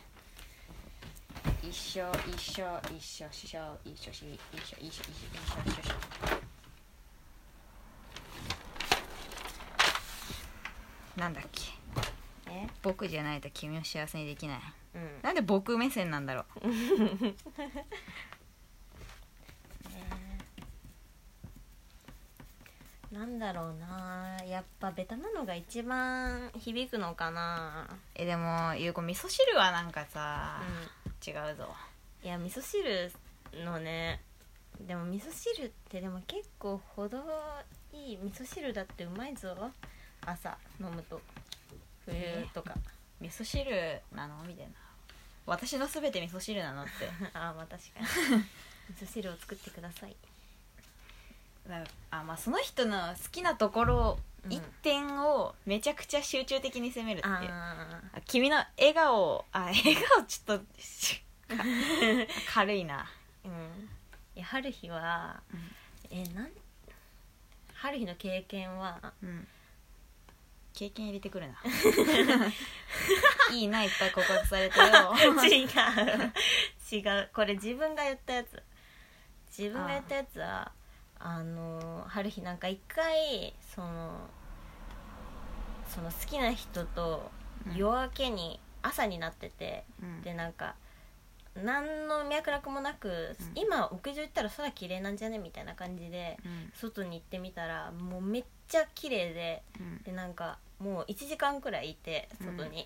[1.62, 2.62] 一生一生
[2.94, 5.94] 一生師匠一生緒一生一生一生一生
[11.20, 11.62] なんだっけ
[12.50, 14.58] え僕じゃないと君を幸せにできない、
[14.94, 16.44] うん、なんで僕目線なんだろ
[23.12, 30.60] う、なんだろうなやっぱベタなのが一番響くのかなえでもゆうこ味噌汁はなんかさ、
[30.96, 31.68] うん違うぞ。
[32.22, 33.12] いや味噌汁
[33.64, 34.20] のね
[34.80, 37.18] でも味噌汁ってでも結構程
[37.92, 39.56] いい味噌汁だってうまいぞ。
[40.26, 41.20] 朝飲むと。
[42.06, 42.14] 冬
[42.52, 42.74] とか、
[43.20, 44.42] 味噌汁なの？
[44.44, 44.72] みたいな。
[45.46, 46.90] 私の全て味噌汁なのって。
[47.34, 48.06] ああまあ確かに。
[48.90, 50.16] 味噌汁を作ってください。
[51.68, 54.52] だあまあその人の好きなところうん。
[54.52, 57.76] 一点をめちゃくちゃ集中的に責めるっていう、あ
[58.12, 61.22] あ君の笑顔あ 笑顔ちょっとし
[62.52, 63.00] 軽いな。
[63.00, 63.06] あ
[63.44, 63.88] うん。
[64.34, 65.42] いや春日は、
[66.10, 66.50] えなん
[67.74, 69.46] 春日の経験はうん。
[70.72, 71.54] 経験入れてくるな。
[73.52, 75.14] いいないっぱい告白されたよ。
[75.16, 75.68] 違う。
[76.90, 77.30] 違う。
[77.32, 78.60] これ自分が言ったやつ。
[79.56, 80.72] 自分が言ったやつは
[81.18, 84.28] あの春日なんか一回その
[85.88, 87.30] その好きな人と
[87.66, 87.76] うん。
[87.76, 90.22] 夜明けに朝になってて、うん。
[90.22, 90.74] でなんか
[91.54, 93.62] 何の脈絡もなく、うん。
[93.62, 96.72] 今屋上行ったら空綺麗なんじゃねみたいな感じでうん。
[96.74, 100.02] 外に行ってみたらもうめっちゃ綺麗でうん。
[100.02, 102.84] でなんかもう1時間くらいいて外に、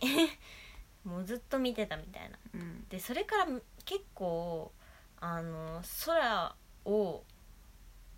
[1.04, 2.38] もうずっと見てたみたいな。
[2.54, 2.86] うん。
[2.88, 3.46] でそれから
[3.84, 4.70] 結構
[5.20, 7.24] あの空を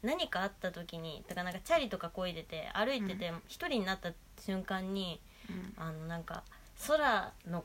[0.03, 5.75] 何かあった時にだからなんかチャリとかこいでて歩いてて一人になった瞬間にうん。
[5.83, 6.43] あのなんか
[6.87, 7.65] 空の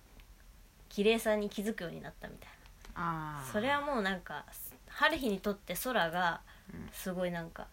[0.90, 2.50] 綺麗さに気づくようになったみたい
[2.96, 3.44] な。
[3.52, 4.46] それはもうなんか
[4.88, 6.42] 春日にとって空が
[6.74, 6.90] うん。
[6.92, 7.68] すごいなんか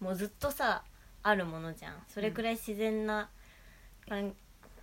[0.00, 0.82] もうずっとさ
[1.22, 2.02] あるものじゃん。
[2.08, 3.28] それくらい自然な
[4.08, 4.34] 関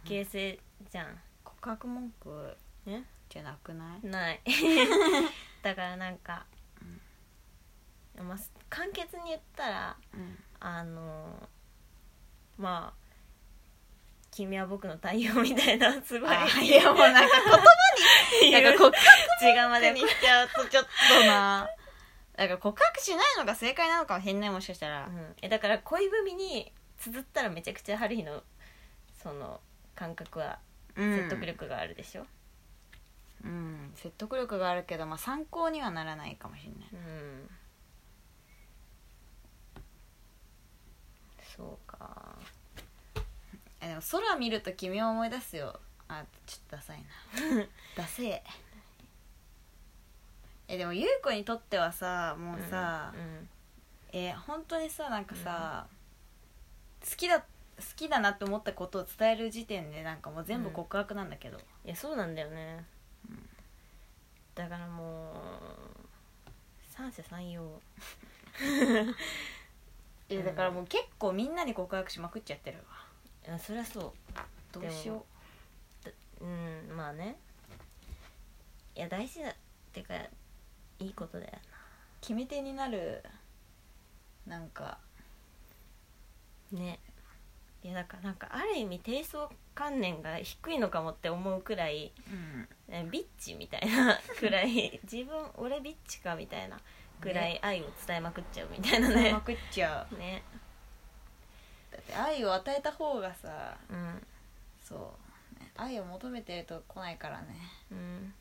[0.04, 0.60] 係性
[0.91, 4.06] じゃん、告白文句ねじゃなくない？
[4.08, 4.41] ない。
[5.63, 6.45] だからなんか、
[8.21, 8.38] まあ、
[8.76, 10.38] 簡潔に言ったらうん。
[10.60, 11.48] あの
[12.58, 13.06] まあ
[14.32, 17.58] 「君は僕の太陽」みたいなすごいあいやもうなんか言葉
[18.42, 18.52] に。
[18.52, 18.86] なんか告
[19.44, 19.70] 違う。
[19.70, 21.70] まで白にしちゃうとちょっとな。
[22.38, 25.06] なんか告白しないのが正解なのかもしれないもしかしたら。
[25.06, 28.44] うん、えだから恋文に綴ったらめちゃくちゃ春日の
[29.22, 29.62] その
[29.96, 30.60] 感覚は
[30.96, 32.26] 説得力があるでしょ、
[33.44, 33.94] うん。
[33.96, 36.90] 説得力があるけど、まあ、参考にはならないかもしれない。
[36.92, 37.50] うん
[41.56, 42.36] そうか。
[43.82, 45.80] えでも空見ると君を思い出すよ。
[46.08, 47.06] あちょっとダサいな。
[47.96, 48.44] ダセえ。
[50.68, 53.50] えでも優子にとってはさもうさ、うん
[54.12, 55.88] え本当にさなんかさ、
[57.02, 57.46] 好きだ好
[57.98, 62.86] きだなって思ったことを伝える時点でなんかもう全部告白なんだけど、いやそうなんだよね、
[64.56, 65.36] だからもう
[66.89, 67.62] 三者三様
[70.30, 72.84] えだからもう結構みんなに告白しまくっちゃってるわ。
[73.47, 74.13] いやそりゃそ
[74.71, 75.26] どうしよ
[76.41, 76.45] う。
[76.45, 77.38] うんまあね。
[78.95, 79.53] いや大事だっ
[79.93, 80.15] てか
[80.99, 81.57] いいことだよう
[82.21, 83.23] 決め手になる
[84.47, 84.97] なんか。
[86.71, 86.99] なね。
[87.84, 92.67] いやだからなんかある意味低層観念が低いのかもって思うくらいうん。
[92.89, 94.99] えビッチみたいなくらい。
[95.09, 96.80] 自分俺ビッチかみたいな
[97.22, 99.32] ぐらい愛を伝えまくっちゃうみたいなね。
[99.32, 100.18] まくっちゃう。
[100.18, 100.43] ね。
[101.91, 104.22] だって愛を与えた方がさうん。
[104.84, 105.59] そう。
[105.59, 107.55] ね愛を求めてると来ないからね。
[107.91, 108.34] うん。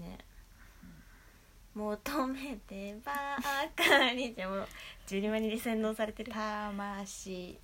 [0.00, 0.18] ね。
[1.74, 3.12] 求めてば
[3.74, 4.68] かりじゃもう
[5.06, 6.32] ジュリマニで洗脳されてる。
[6.32, 7.58] 魂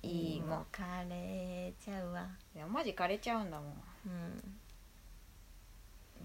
[0.45, 2.27] もも枯れちゃうわ。
[2.53, 3.73] いやマジ枯れちゃうんだも
[4.05, 4.43] うん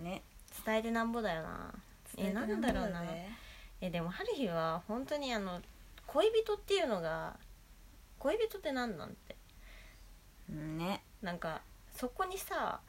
[0.02, 0.04] ん。
[0.04, 0.22] ね。
[0.64, 1.72] 伝えてなんぼだよな
[2.16, 3.02] えなんだろうな。
[3.02, 3.36] ね。
[3.80, 5.60] えでも春日は本当にあの
[6.06, 7.36] 恋人っていうのが
[8.18, 9.36] 恋人って何なんて？
[10.48, 11.02] ね。
[11.22, 11.60] なんか
[11.94, 12.80] そこにさ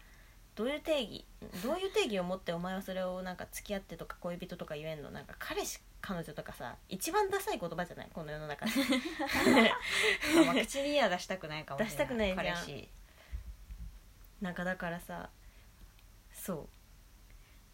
[0.56, 1.26] どういう定義
[1.64, 5.12] どういう定義を持ってお前はそれをなんか付き合ってとか恋人とか言えんの？
[5.12, 8.10] なんか彼氏彼女とかさ一番ダサい言葉じゃない？
[8.14, 8.66] この世の中。
[8.66, 8.72] で
[10.42, 11.98] あまあ口には出したくないかもしれない。
[11.98, 12.38] 出したくないじゃん。
[12.38, 12.90] 彼氏。
[14.42, 15.30] なんかだからさ
[16.32, 16.70] そう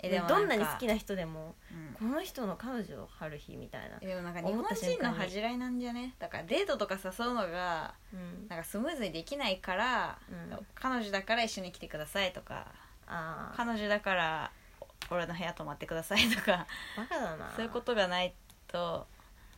[0.06, 2.10] えでもどんなにか好きな人でもうん。
[2.10, 6.14] この人の彼女春日みたいなえでもなんか日本人の恥じらいなんじゃね？
[6.20, 8.48] だからデートとか誘うのがうん。
[8.50, 10.60] なんかスムーズにできないから、うん。
[10.76, 12.68] 彼女だから一緒に来てくださいとか
[13.56, 14.52] 彼女だから
[15.10, 17.52] 俺の部屋泊まってくださいとかバカだな。
[17.56, 18.34] そういうことがない
[18.68, 19.08] と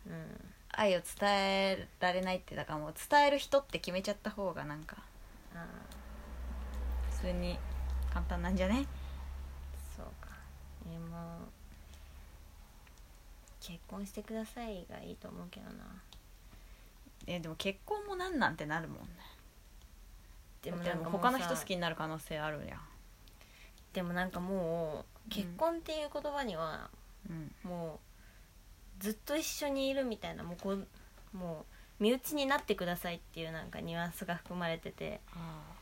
[0.06, 0.14] うん。
[0.78, 4.98] 愛を伝えられないってだからもう伝える人って決めちゃった方がなんか
[5.56, 5.66] あ
[7.12, 7.58] 普通に
[8.14, 8.86] 簡単なんじゃね？
[10.96, 11.66] えもう
[13.62, 15.86] 結婚してくださいがいいと思うけどな。
[17.28, 19.08] えでも結婚もなんなんてなるもんね。
[20.62, 22.80] でもなんか他の人好きになる可能性あるやん。
[23.94, 26.90] でもなんかもう結婚っていう言葉には
[27.30, 27.52] うん。
[27.64, 28.00] も
[29.00, 30.88] うずっと一緒にいるみたいなもうこう
[31.36, 31.66] も
[32.00, 35.20] う身内になってくださいっていうなんかニュアンスが含まれてて。
[35.34, 35.75] あ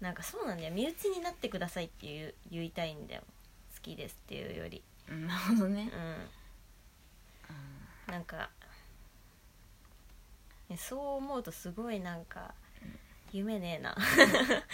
[0.00, 0.72] なんかそうなんだよ。
[0.72, 3.22] 身内になってくださいって言う言いたいんだよ。
[3.74, 4.82] 好きですっていうより。
[5.08, 5.90] あなるほどね。
[8.08, 8.12] うん。
[8.12, 8.50] なんか
[10.70, 12.54] えそう思うとすごいなんか
[13.32, 13.96] 夢ねえな。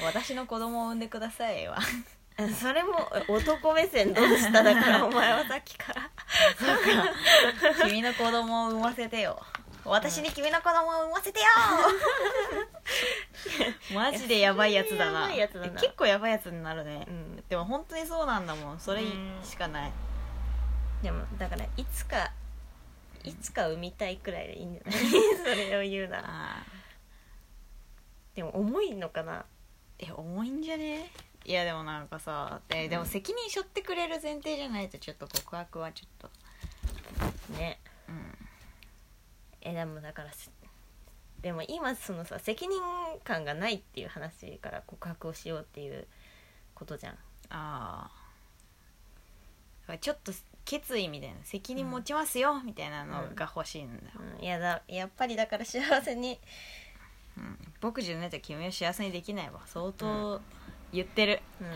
[0.04, 1.78] 私の子供を産んでくださいは。
[2.58, 4.62] それも男目線どうした？
[4.62, 6.10] だからお前はさっきから。
[7.86, 9.40] 君の子供を産ませてよ
[9.84, 11.46] 私に君の子供を産ませてよ。
[13.94, 15.20] マジでやばいやつだな。
[15.22, 15.66] やばいやつだな。
[15.66, 17.44] え結構やばいやつになるね、うん。
[17.48, 18.80] でも本当にそうなんだもん。
[18.80, 19.92] それうんしかない。
[21.02, 22.30] でもだからいつか
[23.24, 25.00] いつか産みたいくらいでいいんじゃない？
[25.38, 26.24] それを言うなら。
[26.28, 26.64] あ
[28.34, 29.44] でも重いのかな？
[29.98, 31.10] ーえ重いんじゃね？
[31.44, 37.52] いやでもなんかさえでも責任背負ってくれる前提じゃないとちょっと告白はちょっと。
[37.54, 37.80] ね。
[38.08, 38.36] うん
[39.62, 40.50] えでもだからし
[41.42, 42.80] でも今そのさ責任
[43.24, 46.06] 感がないっていう話から告白をしようっていう
[46.74, 47.14] ことじゃん。
[47.50, 48.10] あ
[49.88, 50.32] あちょっと
[50.64, 54.00] 決意みたいな責任持ちますよ、みたいなのが欲しいんだよ、
[54.38, 56.38] うん、いやだやっぱりだから幸せに。
[57.36, 57.58] うん。
[57.80, 59.62] 僕じゃないと君を幸せにできないわ。
[59.66, 60.40] 相当
[60.92, 61.66] 言ってる、うん。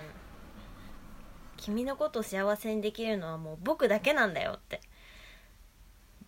[1.56, 4.80] 君のことを幸せにできるのはもう僕だけなんだよって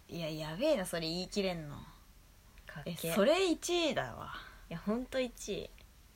[0.08, 1.76] いややべえなそれ言い切れんの。
[2.68, 3.12] えかっけえ。
[3.12, 4.34] それ1位だわ。
[4.70, 5.70] いやほんと1位。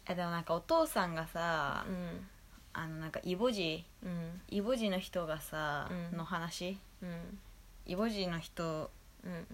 [0.07, 2.26] えでもなんかお父さんがさ、うん。
[2.72, 4.41] あのなんかイボジうん。
[4.49, 6.18] イボジの人がさ、うん。
[6.18, 6.78] の話？
[7.03, 7.38] うん。
[7.86, 8.91] イボジの人
[9.24, 9.47] うん。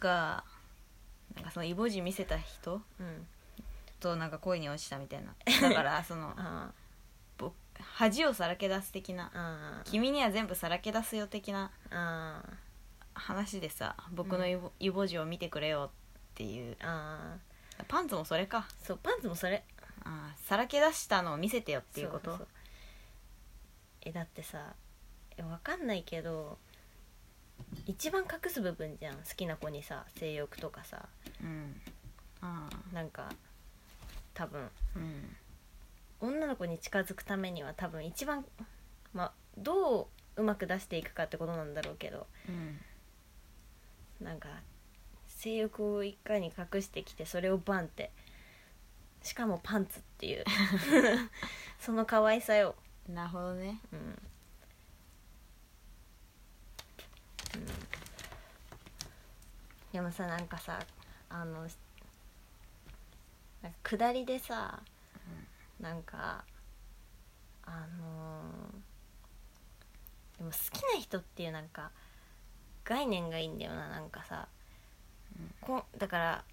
[0.00, 0.44] が
[1.36, 2.80] なんかそのイボジ見せた人？
[2.98, 3.26] うん。
[4.00, 5.32] となんか恋に落ちたみたいな。
[5.68, 6.72] だから そのあ
[7.38, 9.26] ぼ恥をさらけ出す的な。
[9.26, 9.84] ああ。
[9.84, 11.70] 君には全部さらけ出すよ的な。
[11.90, 12.42] あ
[13.14, 16.76] 話でさ僕のイボ,、イボジを見てくれよっていう。
[16.82, 17.36] あ
[17.78, 18.66] あパンツもそれか。
[18.82, 19.64] そうパンツもそれ。
[20.04, 22.32] あーさらけ出したのを見せてよっていうこと？
[22.32, 22.46] そそ
[24.02, 24.74] えだってさ
[25.36, 26.58] えわかんないけど
[27.86, 29.16] 一番隠す部分じゃん。
[29.16, 31.08] 好きな子にさ性欲とかさ。
[31.42, 31.80] うん。
[32.40, 33.28] あなんか
[34.34, 34.60] 多分。
[34.96, 35.36] ーうん。
[36.20, 38.44] 女の子に近づくためには多分一番
[39.12, 42.26] まあどううまく出していくかってことなんだろうけど。
[42.48, 42.78] うん
[44.22, 44.48] なんか
[45.26, 48.10] 性欲をいかに隠してきてそれをバンって。
[49.22, 50.44] しかもパンツっていう。
[51.78, 52.74] その可愛さよ
[53.08, 53.80] なるほどね。
[53.92, 54.18] うん、うん。
[59.92, 60.80] でもさなんかさ
[61.28, 61.68] あの
[63.62, 64.82] なんか下りでさ、
[65.78, 66.44] なんか
[67.64, 68.92] あのー
[70.38, 71.92] でも好きな人っていうなんか
[72.84, 74.48] 概念がいいんだよななんかさ、
[75.60, 76.44] こだから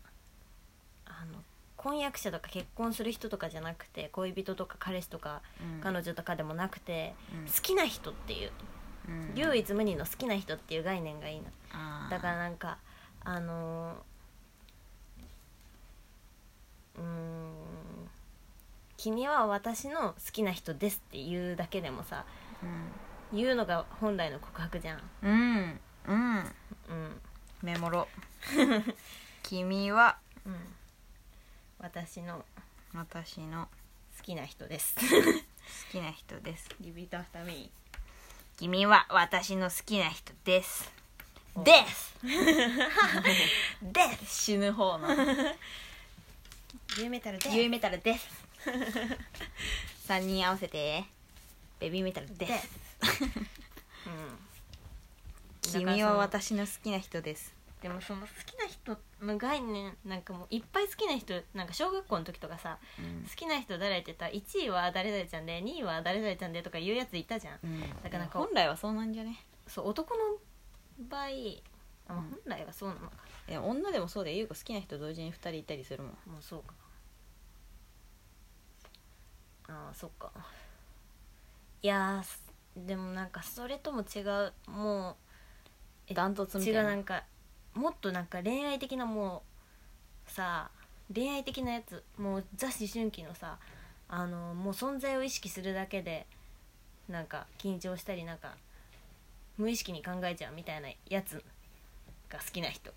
[1.06, 1.44] あの
[1.76, 5.82] 婚約者とか結婚する人とかじゃなくて恋人とか彼氏とかうん。
[5.82, 7.46] 彼女とかでもなくて、うん。
[7.46, 8.52] 好きな人っていう、
[9.08, 9.32] うん。
[9.36, 11.46] 唯一無二の好きな人っていう概念がいいの。
[12.10, 12.78] だからなんか
[13.24, 17.54] あのーうーん
[18.98, 22.26] 「君は私の好きな人です」って言うだけでもさ
[23.32, 25.02] 言うのが本来の告白じゃん。
[25.24, 26.16] うんうん。
[26.16, 27.22] うんうん
[27.62, 28.08] メモロ
[29.44, 30.18] 君は？
[30.46, 30.56] うん。
[31.78, 32.46] 私の。
[32.94, 33.68] 私の。
[34.18, 34.96] 好きな人です。
[34.96, 35.02] 好
[35.92, 36.70] きな人です。
[36.82, 37.70] リピートアフターミ
[38.58, 39.06] 君は？
[39.10, 40.92] 私の好きな人です。
[41.54, 41.64] お。
[41.64, 42.16] です。
[43.82, 44.44] です。
[44.44, 45.10] 死ぬ方の。
[45.10, 48.28] ユーメタルでユイメタルです。
[50.08, 51.04] 3人合わせて。
[51.80, 52.70] ベビーメタルでです。
[54.06, 54.49] うん
[55.72, 57.54] 君は私の好きな人です。
[57.82, 62.78] でもその好きな人の概念なんかもういっぱい好きな人なんか小学校の時とかさ
[63.30, 67.60] 好きな人誰って言ったら1位は誰々ちゃんで2位は誰々ちゃんでとか言うやついたじゃん。
[68.04, 69.46] だからなんか本来はそうなんじゃね？
[69.66, 70.22] そう男の
[71.10, 71.28] 場合
[72.10, 73.12] あ、まあうん本来はそうなのか
[73.48, 76.12] いや女でもそうで優子好きな人同時に2人いたりするもん。
[76.12, 76.74] もうそうか。
[79.70, 80.32] ああそっか。
[81.82, 82.44] いやーす
[82.76, 85.29] でもなんかそれとも違うもうえ
[86.14, 87.24] ダントツみた違いうななんか
[87.74, 89.44] もっとなんか恋愛的なも
[90.28, 90.70] うさ
[91.14, 93.58] 恋愛的なやつもうザ思春期のさ
[94.08, 96.26] あのもう存在を意識するだけで
[97.08, 98.56] なんか緊張したりなんか
[99.58, 101.44] 無意識に考えちゃうみたいなやつ
[102.30, 102.92] が好きな人。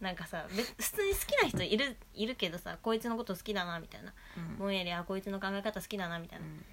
[0.00, 4.12] なんかさ別普通に好きな人いるいるけどさこいつのこと好きだなみたいな。
[4.36, 4.58] うん。
[4.58, 6.44] ぼんやりあこいつの考え方好きだなみたいな。
[6.44, 6.64] うん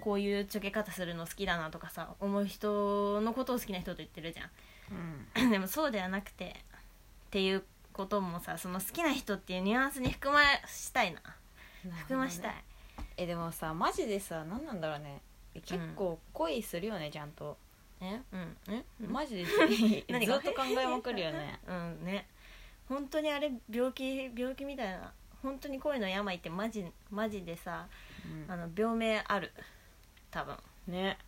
[0.00, 4.50] こういうちょけ方するの好きだなとかさ思う人のことを好きな人と言ってるじゃん。
[5.42, 5.50] うん。
[5.50, 11.20] でもそうではなくてっていうこともさその好きな人っていうニュアンスに含ましたいな。
[12.00, 12.64] 含ましたい、
[13.16, 15.20] えでもさマジでさ何なんだろうね。
[15.54, 17.56] え結構恋するよねちゃんと。
[18.00, 18.20] え？
[18.32, 18.56] うん。
[18.68, 18.84] え？
[19.06, 19.44] マジで。
[19.46, 21.58] ずっと考えまくるよね。
[21.66, 22.26] うんね。
[22.88, 25.12] 本当にあれ病気病気みたいな。
[25.42, 27.86] 本当に恋の病ってマジマジでさ
[28.46, 29.52] あの病名ある
[30.30, 30.56] 多分。
[30.86, 31.18] ね。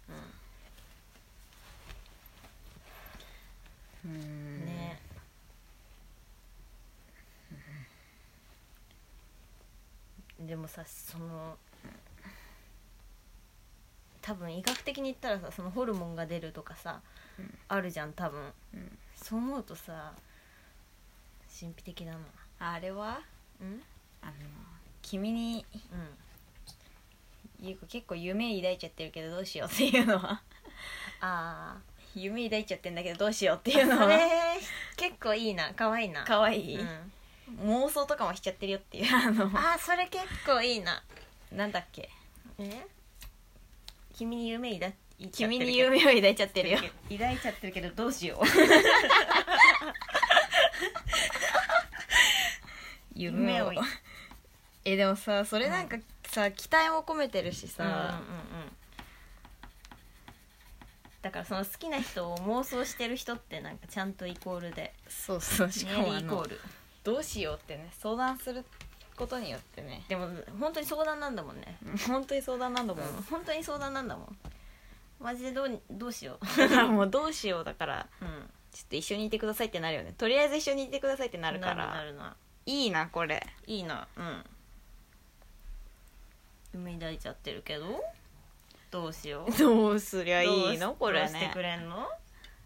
[4.05, 4.66] ううんん。
[4.66, 5.00] ね。
[10.40, 11.57] でもさその
[14.20, 17.00] 多分医学的に言ったらさそのホルモンが出るとかさ、
[17.38, 17.59] うん。
[17.68, 18.53] あるじゃん多分。
[18.74, 18.98] うん。
[19.16, 20.12] そう思うとさ
[21.61, 22.18] 神秘的だな。
[22.59, 23.20] あれは？
[23.61, 23.82] うん？
[24.20, 24.32] あの
[25.00, 26.09] 君にうん
[27.88, 30.42] 結構夢抱いちゃってるけどどうしようっていうのは。
[31.20, 31.76] あ
[32.14, 34.02] 夢抱いちゃってんだけどどうしようってあいうのは。
[34.02, 34.18] それ
[34.96, 35.72] 結構いいな。
[35.74, 36.24] 可愛いな。
[36.24, 36.74] かわい？
[36.74, 37.12] い、うん。
[37.64, 39.16] 妄想とかもしちゃってるよっていう。
[39.16, 39.44] あの。
[39.44, 41.02] あーそれ結構いいな。
[41.52, 42.10] なんだっけ？
[42.58, 42.86] え？
[44.14, 44.88] 君に夢抱
[45.18, 46.78] いちゃって君に夢を抱いちゃってるよ
[47.10, 48.46] 抱いちゃってるけどどうしよう。
[53.14, 53.72] 夢を。
[53.72, 53.84] 夢を。
[54.84, 55.96] えでもさそれなんか
[56.32, 58.72] さ期待も込めてるしさ、うんうんうん
[61.22, 64.92] だからその好きな人を妄想してる人ってなんかちゃんとイコールで。
[65.08, 66.60] そうそうしかもあのーイコール。
[67.04, 68.64] どうしようってね相談する
[69.16, 70.02] ことによってね。
[70.08, 70.26] でも
[70.58, 71.78] 本当に相談なんだもんね、
[72.08, 74.36] 本当に相談なんだもん、うん、本当に相談なんだもん。
[75.20, 78.30] マジでどうにどうしよだからもうどうしようだからう、うん、
[78.72, 80.12] ちょっと一緒にいてくださいってなるよね。
[80.18, 81.86] とりあえず一緒にいてくださいってなるから。
[81.86, 82.34] なるな。
[82.66, 83.46] いいなこれ。
[83.68, 84.08] いいな。
[84.16, 84.44] うん
[86.74, 88.02] 夢抱いちゃってるけど？
[88.90, 89.52] どうしよう？
[89.58, 90.94] どうすりゃいいの？
[90.94, 92.08] これどうしてねくれんの？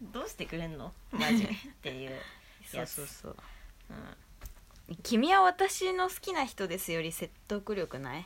[0.01, 0.93] どうしてくれんの？
[1.11, 1.47] マジっ
[1.81, 2.19] ていう
[2.65, 3.35] そうそうそう。
[4.89, 4.95] うん。
[5.03, 8.25] 君は私の好きな人ですより説得力ない？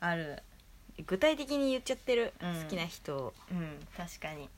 [0.00, 0.42] ある。
[1.06, 2.62] 具体的に言っちゃってる、うん。
[2.62, 3.34] 好きな人を。
[3.50, 3.78] うん。
[3.96, 4.48] 確かに。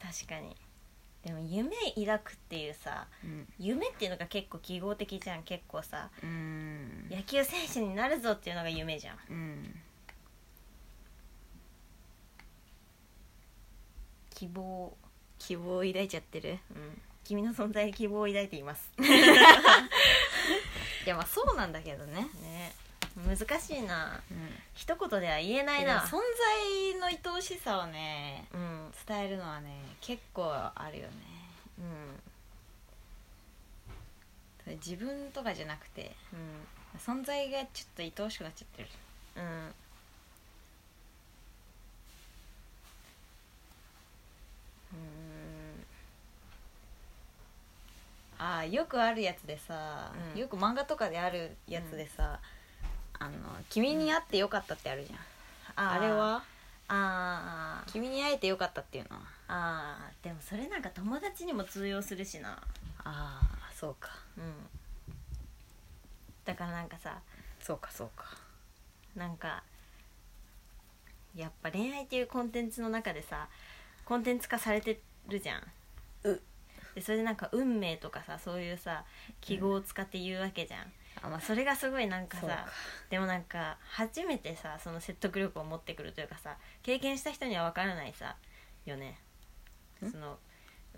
[0.00, 0.56] 確かに
[1.24, 3.46] でも夢抱くっていうさうん。
[3.58, 6.10] 夢っていうのが結構記号的じゃん結構さ。
[6.22, 7.06] うん。
[7.10, 9.18] 野球選手になるぞっていうのが夢じゃん。
[9.30, 9.74] うん。
[14.30, 14.96] 希望。
[15.38, 16.58] 希望を抱いちゃってる。
[16.74, 17.02] うん。
[17.24, 18.90] 君の存在に希望を抱いています。
[21.06, 22.72] いやまあそうなんだけどね、ね
[23.16, 24.22] 難しいな。
[24.30, 26.00] うん、一言では言えないな。
[26.00, 26.12] 存
[26.92, 28.92] 在の愛おしさをねうん。
[29.06, 31.12] 伝えるのはね結構あるよね。
[34.66, 34.74] うん。
[34.76, 37.20] 自分とかじゃなくてうん。
[37.20, 38.88] 存在がちょっと愛おしくなっちゃってる。
[39.36, 39.74] うん。
[48.38, 50.40] あよくあるやつでさ、うん。
[50.40, 52.40] よく漫画とかであるやつでさ
[53.22, 53.30] 「あの
[53.70, 56.42] 君に会ってよかった」ってあるじゃん、あれは？
[56.88, 57.92] あー。
[57.92, 59.22] 君に会えてよかったっていうのは？
[59.48, 60.24] あー。
[60.24, 62.50] でもそれなんか友達にも通用するしな。
[63.04, 64.10] ああそうか。
[64.36, 64.54] うん。
[66.44, 67.20] だからなんかさ
[67.60, 68.24] そうかそうか。
[69.14, 69.62] なんか
[71.36, 73.48] やっぱ恋愛っていうコンテンツの中でさ
[74.04, 75.62] コンテンツ化されてるじゃん。
[76.24, 76.40] う。
[76.94, 79.04] でそれでなんか運命とかさそういうさ
[79.40, 80.92] 記号を使って言うわけじゃん、
[81.22, 82.66] あまあそれがすごいなんかさ
[83.08, 88.36] でもなんか初めてさその説得力を持ってくるというかさ経験した人には分からないさ
[88.84, 89.18] よね。
[90.04, 90.10] ん？
[90.10, 90.38] その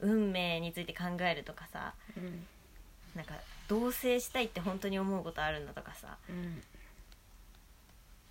[0.01, 2.47] 運命について考えるとかさうん。
[3.15, 3.35] なんか
[3.69, 6.63] 同棲したいって本当に思うことあるんだとかさうん。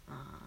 [0.09, 0.39] あ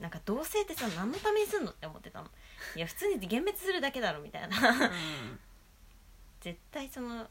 [0.00, 2.28] なんか同棲ってさ何のためにすんのって思ってたの。
[2.76, 4.56] いや普通に幻滅するだけだろみたいな。
[4.56, 5.40] あうん。
[6.40, 7.26] 絶対その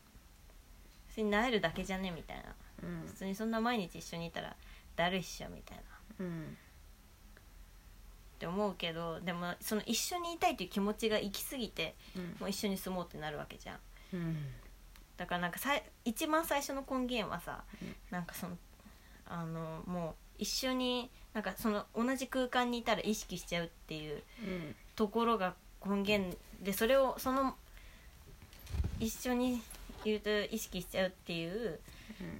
[1.07, 2.53] 普通になえるだけじゃねみたいな
[2.83, 3.07] うん。
[3.07, 4.55] 普通にそんな毎日一緒にいたら
[4.95, 5.83] だるいっしょみたいな。
[6.19, 6.57] うん。
[8.35, 12.35] って思うけどでもその一緒にいたいという気持ちが行き過ぎてうん。
[12.39, 13.77] もう一緒に住もうってなるわけじゃん。
[14.13, 14.37] うん。
[15.17, 17.95] だからなんかさい一番最初の根源はさ、うん。
[18.11, 18.57] なんかその
[19.27, 24.75] あのもう一緒になんかその同じ空間にいたら意識しちゃうっていううん。
[24.95, 25.53] ところが
[25.85, 27.55] 根源でそれをその
[28.99, 29.61] 一緒に
[30.03, 31.79] いると意識しちゃうっていううん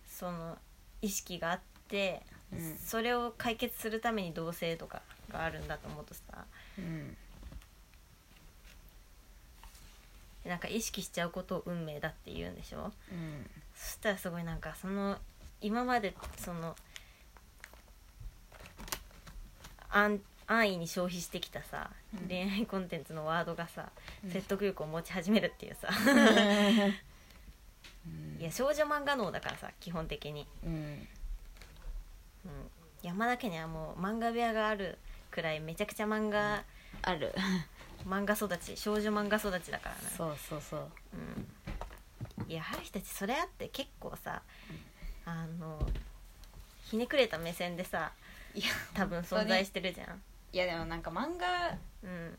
[0.07, 0.57] その
[1.01, 2.21] 意識があって、
[2.51, 2.77] うん。
[2.77, 6.45] それを解決するために同性とかがあるんだと思うとさ
[6.77, 7.17] うん。
[10.45, 12.91] なんか意識しちゃうことを運命だって言うんでしょ？
[13.11, 13.49] うん。
[13.75, 15.17] そしたらすごいなんかその
[15.59, 16.75] 今までその
[19.89, 22.27] 安安易に消費してきたさ、うん。
[22.27, 23.89] 恋愛コンテンツのワードがさ、
[24.23, 24.31] うん。
[24.31, 25.89] 説得力を持ち始めるっていうさ
[28.39, 30.71] いや少女漫画脳だからさ基本的に、うん。
[30.71, 31.07] うん、
[33.01, 34.97] 山田家にはもう漫画部屋がある
[35.31, 36.63] くらいめちゃくちゃ漫画、
[37.01, 37.33] ある。
[38.07, 40.91] 漫画育ち少女漫画育ちだからねそうそうそう。
[41.13, 44.43] うん、いや春日たちそれあって結構さ
[45.25, 45.79] あの
[46.83, 48.11] ひねくれた目線でさ
[48.53, 50.21] いや多分存在してるじゃん、
[50.53, 52.37] いやでもなんか漫画うん、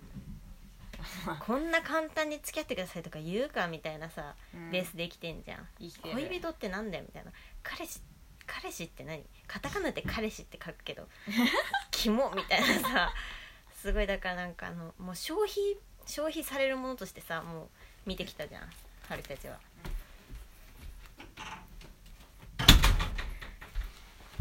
[1.40, 4.70] こんな簡単に付き合ってくださいとか言うかみたいなさ、うん。
[4.70, 5.68] ベースで生きてんじゃん。
[5.78, 6.14] 生きてる。
[6.14, 7.32] 恋人ってなんだよみたいな。
[7.62, 8.00] 彼氏
[8.46, 9.24] 彼氏って何？
[9.46, 11.08] カタカナで彼氏って書くけど。
[11.90, 13.14] キモみたいなさ。
[13.74, 15.54] すごいだからなんかあのもう消費
[16.06, 17.68] 消費されるものとしてさもう
[18.06, 18.70] 見てきたじゃん。
[19.08, 19.58] 春日たちは。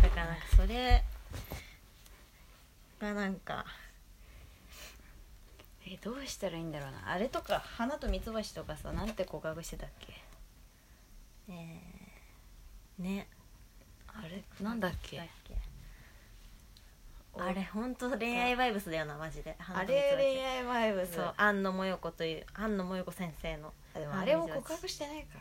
[0.01, 1.03] だからなんかそれ
[2.99, 3.65] がなんか
[5.87, 7.11] えどうしたらいいんだろうな。
[7.11, 10.13] あれとか花とミツバチとかさなんて告白してたっけ？
[11.51, 11.79] ね
[12.99, 13.27] えね。
[14.07, 15.17] あれなんだっけ？
[15.17, 15.55] だっけ？
[17.37, 19.55] あれ本当恋愛バイブスだよなマジで。
[19.59, 21.15] あれ恋愛バイブス。
[21.15, 25.39] そう庵野もよこという庵野もよこ先生のあでもあれも告白してないか。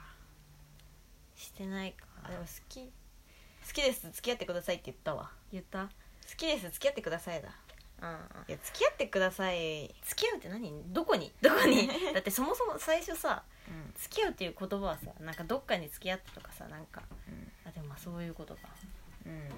[1.37, 2.05] してないか。
[2.23, 2.81] あでも好き。
[2.81, 2.91] 好
[3.73, 4.11] きです。
[4.11, 5.31] 付き合ってくださいって言ったわ。
[5.53, 5.85] 言った？
[5.85, 5.91] 好
[6.37, 6.69] きです。
[6.71, 7.49] 付き合ってくださいだ。
[7.49, 7.55] うん
[8.49, 9.95] いや付き合ってください。
[10.05, 10.93] 付き合うって何？
[10.93, 11.33] どこに？
[11.41, 11.89] どこに？
[12.13, 13.93] だってそもそも最初さうん。
[13.97, 17.03] 付き合うっていう言葉はさなんかどっかに付き合ってとかさなんか。
[17.29, 17.53] うん。
[17.67, 18.61] あでもまあそういうことか。
[19.27, 19.33] うん。
[19.33, 19.51] うん。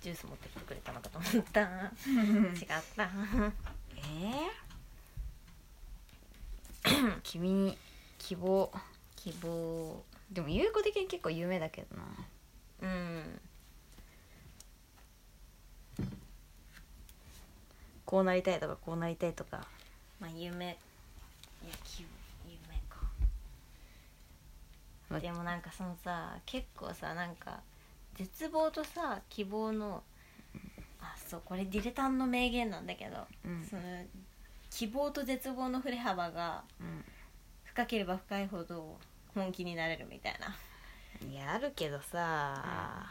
[0.00, 1.60] ジュース持ってきてくれたのかと思った。
[1.66, 1.68] 違っ
[2.96, 3.10] た。
[3.96, 7.20] えー？
[7.22, 7.78] 君に
[8.18, 8.70] 希望。
[9.16, 10.04] 希望。
[10.30, 12.04] でも優子的に結構有名だけどな。
[12.80, 13.40] うん
[18.08, 19.66] こうなりたいとかこうなりたいとか。
[20.18, 20.78] まあ夢。
[21.62, 22.06] いや希
[22.46, 22.56] 夢
[22.88, 23.00] か。
[25.10, 27.60] まあでもなんかそのさ結構さなんか
[28.14, 30.02] 絶望とさ希望の
[31.02, 33.62] あそうこれディレタンの名言なんだけど、うん。
[33.68, 33.82] その
[34.70, 37.04] 希望と絶望の振れ幅がうん。
[37.64, 38.96] 深ければ深いほど
[39.34, 40.56] 本気になれるみたいな。
[41.28, 43.04] いやあるけどさ。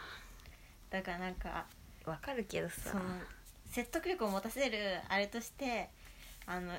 [0.89, 1.67] だからなんか
[2.03, 2.93] わ、かるけどさ。
[2.93, 3.03] その
[3.69, 5.89] 説得力を持たせるあれとして
[6.45, 6.73] あの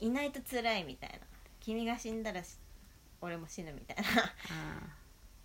[0.00, 1.18] いないと辛いみたいな。
[1.60, 2.58] 君が死んだらし
[3.20, 4.02] 俺も死ぬみたいな。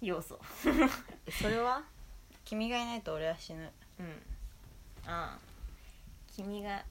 [0.01, 0.39] 要素。
[0.65, 0.89] うん
[1.31, 1.83] それは？
[2.43, 3.71] 君がいないと俺は死ぬ。
[3.99, 4.05] うん。
[5.05, 5.39] ああ。
[6.35, 6.83] 君が。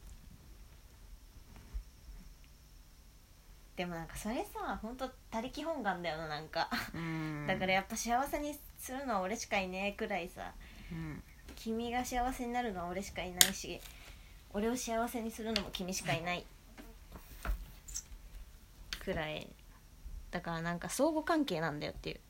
[3.74, 7.46] でもなんかそれさほんと他力本願だよななんか、うん。
[7.48, 10.52] だからやっぱ幸せにするのは俺しかいねえくらいさ。
[10.92, 11.22] うん
[11.55, 13.80] 君が幸せになるのは俺しかいないし
[14.53, 16.44] 俺を幸せにするのも君しかいない。
[19.05, 19.47] くらい。
[20.30, 22.20] だからなんか相互関係なんだよっていう。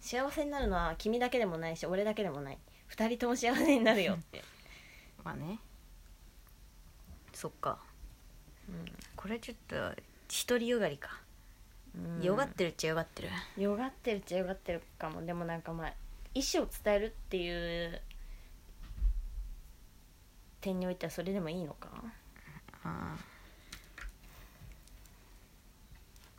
[0.00, 2.58] 幸せになるのは君だけでもないし俺だけでもない。
[2.88, 4.42] 二人とも幸せになるよって、
[5.24, 5.58] まあね。
[7.32, 7.78] そっか。
[9.16, 9.76] これちょっと
[10.48, 11.20] 独りよがりか、
[11.96, 12.22] うん。
[12.22, 13.28] よがってるっちゃよがってる。
[13.56, 15.24] よがってるっちゃよがってるかも。
[15.24, 15.94] でもなんかまあ
[16.34, 18.00] 意思を伝えるっていう
[20.60, 21.88] 点においてはそれでもいいのか？
[22.84, 23.16] あ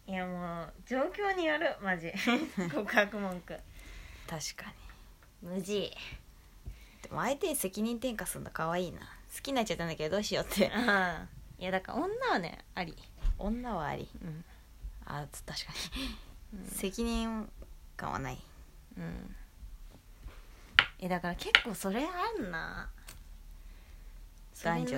[0.05, 2.11] いやもう状況によるマジ。
[2.73, 3.57] 告白文句。
[4.27, 4.73] 確か
[5.41, 5.73] 無事。
[5.79, 5.91] に
[7.03, 8.99] でも相手に責任転嫁するの可愛いな。
[9.33, 10.71] 好きになっちゃったんだけどどうしようって。
[10.71, 11.27] ああ。
[11.57, 12.97] いやだから女はねあり。
[13.37, 14.09] 女はあり。
[14.21, 14.43] うん。
[15.05, 15.73] あつ確か
[16.53, 17.49] に、責任
[17.95, 18.41] 感はない。
[18.97, 19.35] うん
[21.05, 22.89] えだから結構それあんな。
[24.63, 24.97] 男女。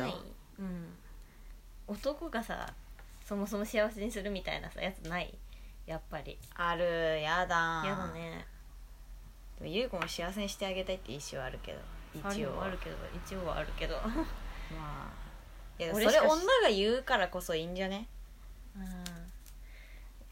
[0.59, 0.93] うん。
[1.87, 2.71] 男がさ
[3.23, 5.33] そもそも幸せにするみたいなさやつない？
[5.87, 6.37] やっぱり。
[6.53, 7.19] ある。
[7.21, 7.81] やだ。
[7.83, 8.45] やだね。
[9.59, 11.79] でも優子も幸せにしてあげたいって意思はあるけど。
[12.29, 12.65] 一応は。
[12.65, 12.95] あるけど。
[13.25, 13.95] 一応はあるけど。
[14.05, 15.11] まあ。
[15.79, 18.07] いやそれ女が言うからこそいいんじゃね？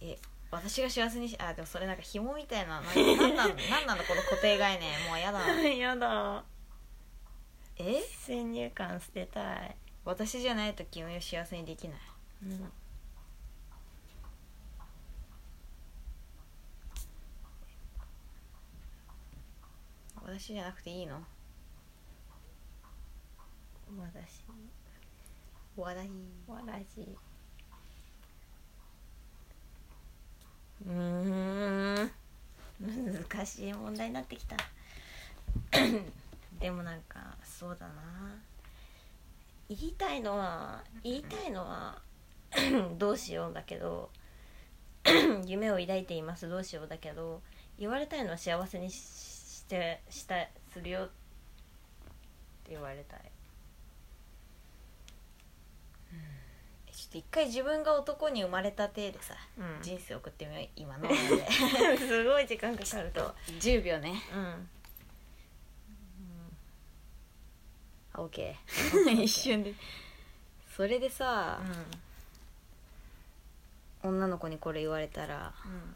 [0.02, 0.18] え
[0.54, 5.04] 私が幸せにしあでもそれなんか紐みたいななんなん なんなんなんだこの固定概念。
[5.08, 6.44] もうやだうん やだ。
[7.78, 8.00] え？
[8.02, 9.76] 先入観捨てたい、
[10.06, 12.00] 私じゃないと君を幸せにできない。
[12.44, 12.72] うん、
[20.22, 21.24] 私じゃなくていいの？
[23.98, 24.44] 私。
[25.76, 26.10] 話題
[26.48, 27.18] 私
[30.88, 32.12] うん。
[32.82, 34.58] 難しい問題になってきた。
[36.60, 37.94] でもなんかそうだな。
[39.70, 42.02] 言いたいのは言いたいのは
[42.98, 44.10] どうしようだけど
[45.46, 47.42] 夢を抱いていますどうしようだけど
[47.80, 50.36] 言われたいのは幸せにしてした
[50.72, 51.06] するよっ
[52.64, 53.20] て言われたい
[56.92, 59.84] ちょっと一回自分が男に生まれた体でさ、うん。
[59.84, 61.08] 人生送ってみよう今の。
[61.08, 61.16] で
[61.98, 63.34] すごい時間かかると。
[63.60, 64.22] 10秒ね。
[64.34, 64.70] うん。
[68.14, 68.56] あ OK
[69.24, 69.74] 一瞬で。
[70.76, 71.62] それでさ、
[74.02, 75.96] 女の子にこれ言われたらうん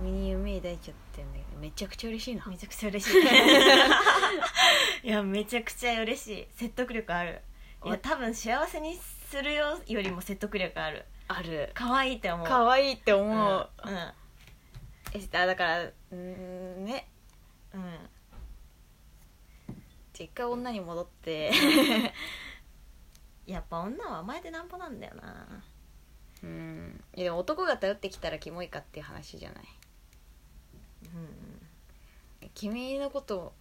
[0.00, 2.46] 君に夢抱いちゃってんだけどめちゃくちゃ嬉しいな。
[2.46, 3.20] めちゃくちゃ嬉しい。
[5.06, 6.48] いやめちゃくちゃ嬉しい。
[6.52, 7.42] 説得力ある。
[7.84, 11.04] いや多分幸せにするよよりも説得力ある。
[11.28, 11.70] ある。
[11.74, 12.46] 可愛いって思う。
[12.46, 13.30] 可愛いって思う。
[13.30, 13.58] ん。
[13.58, 13.68] う、
[15.12, 17.06] えあだからうーんね。
[17.74, 17.98] うん、うん
[20.14, 21.52] じゃあ一回女に戻って。
[23.46, 25.62] やっぱ女は甘えてなんぼなんだよな。
[26.42, 27.04] うん。
[27.14, 29.64] いやでも男が頼ってきたらキモいかっていう話じゃない。
[29.64, 29.89] うん
[32.54, 33.52] 君のこと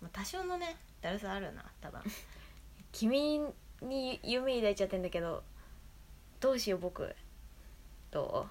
[0.00, 2.00] まあ多少のねだるさあるな多分。
[2.92, 3.40] 君
[3.82, 5.44] に夢抱いちゃってんだけど
[6.40, 7.14] どうしよう僕。
[8.10, 8.48] ど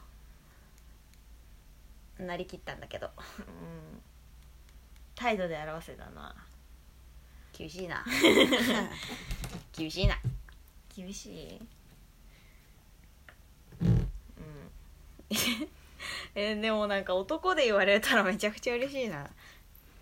[2.20, 2.24] う？
[2.24, 3.12] なりきったんだけど。
[3.40, 4.02] うん。
[5.16, 6.36] 態度で表せだな
[7.52, 8.06] 厳しいな。
[9.74, 10.20] 厳しいな。
[10.96, 11.62] 厳しい？
[13.82, 14.10] うん
[16.40, 19.28] えでもなんか男で言われたらめちゃくちゃ嬉しいな。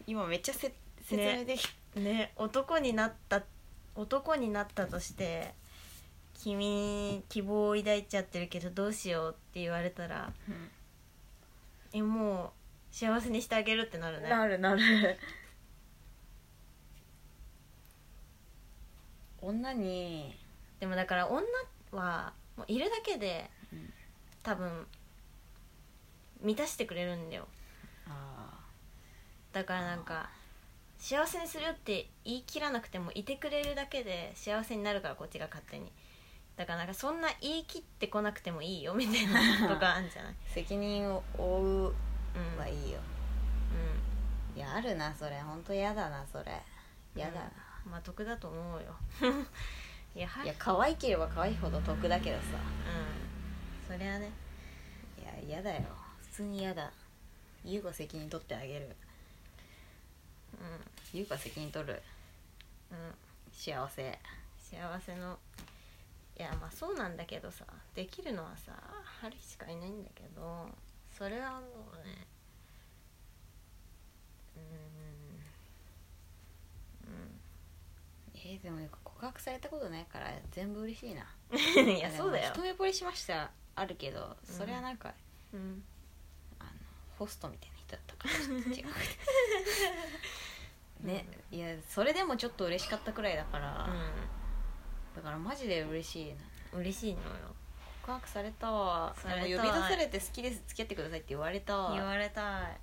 [0.05, 3.41] 今めっちゃせ説明でき、ね男になった
[3.95, 5.53] 男になったとして
[6.33, 10.33] 君希望を抱いちゃってるけどどうしようって言われたら
[11.93, 12.51] えも
[12.91, 14.29] う幸せにしてあげるってなるね。
[14.29, 14.81] なるなる。
[19.41, 20.37] 女に
[20.81, 21.45] でもだから女
[21.93, 23.93] はもういるだけで、うん。
[24.43, 24.85] 多分
[26.45, 27.47] 満たしてくれるんだよ。
[28.07, 28.59] あ
[29.51, 30.29] だからなんか
[30.97, 35.91] 幸せにするよって言い切らなくてもいてくれるだけで幸せになるからこっちが勝手に。
[36.55, 40.35] だからなんかそんな言い切ってこなくてもいいよみたいなとかあるんじゃない？
[40.47, 41.93] 責任を負う
[42.35, 42.99] うん、はいいよ。
[44.55, 45.37] いやあるなそれ。
[45.41, 46.61] 本当嫌だなそれ。
[47.15, 47.41] 嫌だ。
[47.41, 47.51] な、
[47.85, 47.91] うん。
[47.91, 48.95] まあ得だと思うよ。
[50.15, 52.43] いやはいや可愛ければ可愛いほど得だけどさ。
[52.53, 53.97] うん。
[53.97, 54.31] そりゃね。
[55.19, 55.81] いや嫌だよ。
[55.81, 56.04] 普
[56.35, 56.91] 通に嫌だ。
[57.63, 58.89] 優子責任取ってあげる。
[60.55, 61.93] う優子は責任取る。
[61.93, 62.01] んうん。
[63.53, 64.19] 幸せ。
[64.59, 65.37] 幸せの。
[66.37, 67.65] いやまあそうなんだけどさ。
[67.95, 68.73] できるのはさ
[69.21, 70.67] 春しかいないんだけど。
[71.17, 71.61] それはもう
[72.05, 72.27] ね。
[74.57, 74.61] うー
[77.07, 77.13] ん。
[77.13, 77.39] うん。
[78.35, 81.25] ええーでも告白されたことないから全部嬉しいな。
[81.81, 82.51] いやそうだよ。
[82.53, 83.51] 一目惚れしました。
[83.75, 85.13] あるけどうんそれはなんか、
[85.53, 85.61] うん。
[85.61, 85.94] あの
[87.17, 88.85] ホストみたいな人だったからちょっと違う
[91.07, 93.87] ね、いやそれでもちょっと嬉しかったくらいだから、
[95.15, 96.33] だからマジで嬉しい
[96.73, 97.25] 嬉しいのよ。
[98.01, 99.15] 告白されたわ。
[99.17, 101.77] され呼び出されて好きです付き合ってくださいって言われた。
[101.77, 102.77] わ言われたい。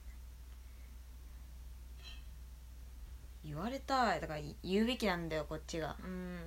[3.45, 4.21] 言われたい。
[4.21, 5.97] だから言うべきなんだよこっちが。
[6.05, 6.39] うん。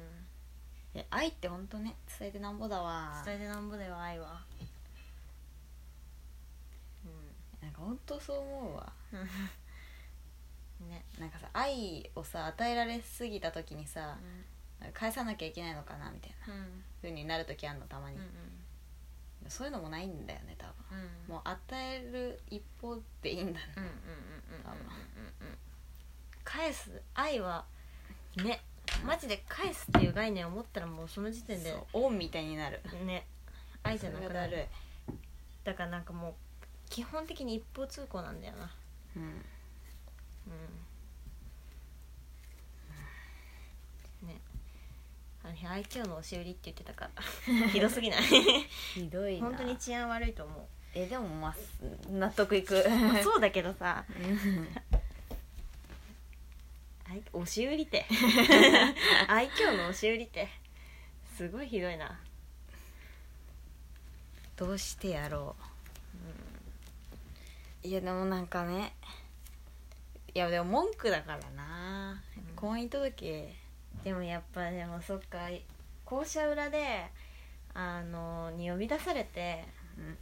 [0.94, 3.22] え愛って本当ね伝えてなんぼだわ。
[3.26, 4.42] 伝えてなんぼだよ愛は
[7.76, 8.94] なんか本当そう思うわ。
[9.12, 9.18] う
[10.86, 14.18] んねなんかさ愛をさ与えられすぎた時にさ
[14.94, 16.84] 返さなきゃいけないのかなみたいなうん。
[17.02, 18.62] 風になる時あるのたまに、うん
[19.48, 21.00] そういうのもないんだよね多分。
[21.28, 21.34] うん。
[21.34, 23.74] もう与える一方でいいんだね。
[23.78, 23.96] うんうんうん
[24.56, 24.84] うん多分う
[25.46, 25.58] んうん
[26.44, 27.64] 返す愛は
[28.38, 28.64] ね
[29.04, 32.82] マジで返すっていう概念を持ったらもうその時点でオンみたいになる。
[33.06, 33.28] ね
[33.84, 34.68] 愛じゃなくなる。
[35.64, 36.36] だからなんかもう
[36.90, 38.66] 基本的に一方通行なんだよな。
[38.66, 38.70] い
[39.18, 39.24] うん。
[39.24, 39.30] うん。
[44.28, 44.40] ね。
[45.44, 47.24] あの日愛嬌の押し売りって言ってたから。
[47.70, 48.24] ひどすぎない？
[48.94, 49.48] ひどいな。
[49.48, 50.66] 本当に治安悪いと思う。
[50.94, 51.56] えでもまあ
[52.10, 52.84] 納得いく。
[52.90, 54.06] まあそうだけどさ。
[57.32, 58.06] 押し売りって
[59.28, 60.50] 愛嬌の押し売りって。
[61.38, 62.20] すごいひどいな。
[64.56, 65.64] どうしてやろう
[67.86, 68.96] いやでもなんかね。
[70.34, 72.56] いやでも文句だからな、うん。
[72.56, 73.54] 婚姻届。
[74.04, 75.38] でもやっぱでもそっか。
[76.04, 77.06] 校舎裏で
[77.76, 79.66] あのに呼び出されて。
[80.00, 80.18] うん。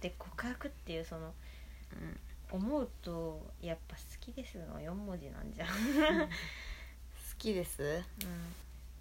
[0.00, 1.26] で告白っていうその。
[1.92, 2.18] うん。
[2.50, 5.68] 思うとやっぱ好きですの4文字なんじゃん、
[6.24, 6.28] 好
[7.36, 8.02] きです。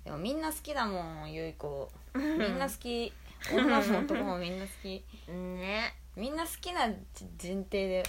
[0.03, 1.89] でもみんな好きだもんゆい子。
[2.13, 3.13] みんな好き。
[3.53, 5.01] 女も男もみんな好き。
[5.29, 6.97] うん、ねみんな好きな前
[7.37, 8.03] 提で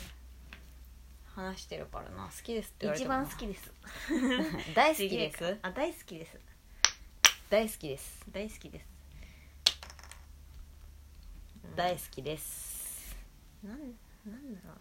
[1.27, 2.25] 話してるからな。
[2.25, 3.15] 好きですって言われ一ても。
[3.17, 3.73] な番好きです。
[4.75, 5.59] 大好きです。
[5.61, 6.39] あ大好きです。
[7.51, 8.25] 大好きです。
[8.33, 8.87] 大好きです、
[11.65, 13.15] うん大好きです。
[13.63, 14.79] なんなんだろう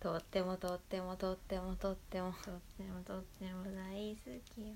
[0.00, 2.32] とってもとってもとってもとっても。
[2.32, 4.74] なとってもとっても大好きよ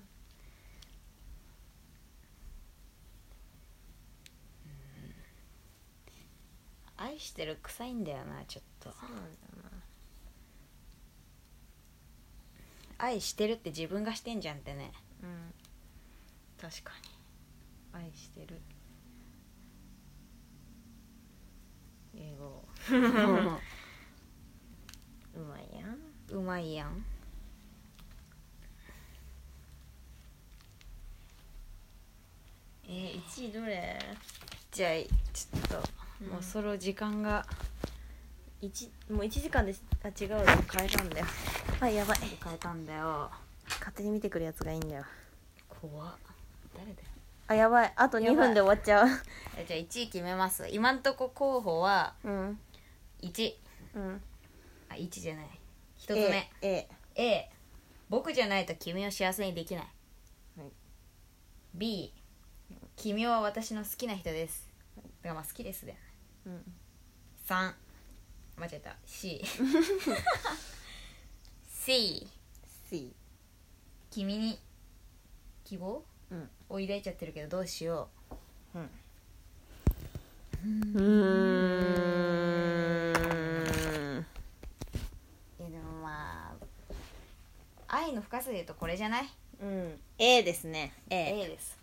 [6.97, 8.89] 愛してる臭いんだよなちょっと。
[8.91, 9.33] そうなんだよ
[12.97, 14.91] 愛してるって自分がしてんじゃんってね。
[15.21, 15.53] なうん。
[16.61, 18.03] 確かに。
[18.05, 18.61] 愛してる。
[22.15, 22.63] 英語。
[25.35, 25.97] うまいやん。
[26.29, 27.05] うまいやん。
[32.85, 33.99] えー、1位どれ？
[34.71, 34.91] じゃあ
[35.33, 36.33] ちょっと、うん。
[36.33, 37.45] もうそろ時間が。
[38.61, 40.37] 一もう1時間であ違うよ
[40.71, 41.25] 変えたんだよ。
[41.81, 42.17] はいやばい。
[42.41, 43.29] 変えたんだよ。
[43.79, 45.03] 勝手に見てくるやつがいいんだよ。
[45.67, 46.15] 怖っ。
[46.73, 46.97] 誰だよ。
[47.47, 47.93] あやばい。
[47.95, 48.47] あと2やばい。
[48.47, 49.07] 分で終わっちゃう。
[49.57, 50.65] えじゃあ1位決めます。
[50.69, 52.59] 今んとこ候補はうん。
[53.21, 53.53] 1
[53.95, 54.21] うん。
[54.89, 55.59] あ1じゃない。
[55.99, 56.49] 1つ目。
[56.61, 57.49] A, A
[58.09, 59.87] 僕じゃないと君を幸せにできない、
[60.57, 60.71] はい。
[61.73, 62.13] B
[62.95, 64.69] 君は私の好きな人です。
[64.95, 66.12] だからまあ好きですだよね
[66.45, 66.73] うん。
[67.47, 67.73] 3
[68.57, 68.95] 間違えた。
[69.05, 69.41] C
[71.67, 72.27] C
[72.89, 73.13] C
[74.11, 74.59] 君に。
[75.63, 76.03] 希望？
[76.31, 76.49] うん。
[76.69, 78.09] を抱いちゃってるけどどうしよ
[78.75, 78.79] う？
[78.79, 78.81] ん。
[78.83, 78.89] う
[80.95, 81.03] うー
[84.19, 84.25] ん。
[85.59, 86.53] えでもま
[87.89, 89.29] あ愛の深さで言うとこれじゃない？
[89.61, 89.99] うん。
[90.17, 90.93] A ですね。
[91.09, 91.77] A, A です。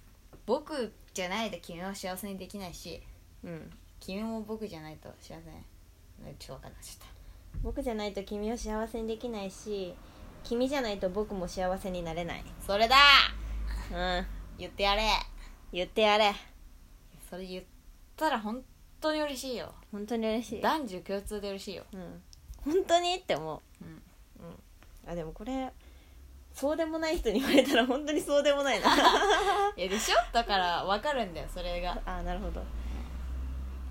[0.47, 3.03] 僕じゃないと君は幸せにできないし。
[3.45, 3.71] うん
[4.01, 5.35] 君も僕じゃないと幸せ。
[6.29, 7.09] にちょっと分かんなっちゃっ
[7.63, 9.95] 僕じゃないと君を幸せにできないし
[10.45, 12.43] 君じゃないと僕も幸せになれない。
[12.43, 12.97] たそれだ！
[13.91, 14.27] うん。
[14.59, 15.03] 言ってやれ。
[15.73, 16.33] 言ってやれ。
[17.29, 17.65] それ言っ
[18.17, 18.63] たら本
[19.01, 19.73] 当に嬉しいよ。
[19.93, 20.63] 本当に嬉しい。
[20.63, 21.85] 男女共通で嬉しいよ。
[21.93, 22.23] うん。
[22.65, 23.85] 本当にって思う。
[23.85, 24.03] うん。
[24.47, 25.11] うん。
[25.11, 25.71] あでもこれ
[26.53, 28.89] そうでもない人に言われたら本当にそうでもないな。
[29.77, 30.17] いやでしょ？
[30.33, 32.01] だから分かるんだよそれが。
[32.05, 32.63] あなるほど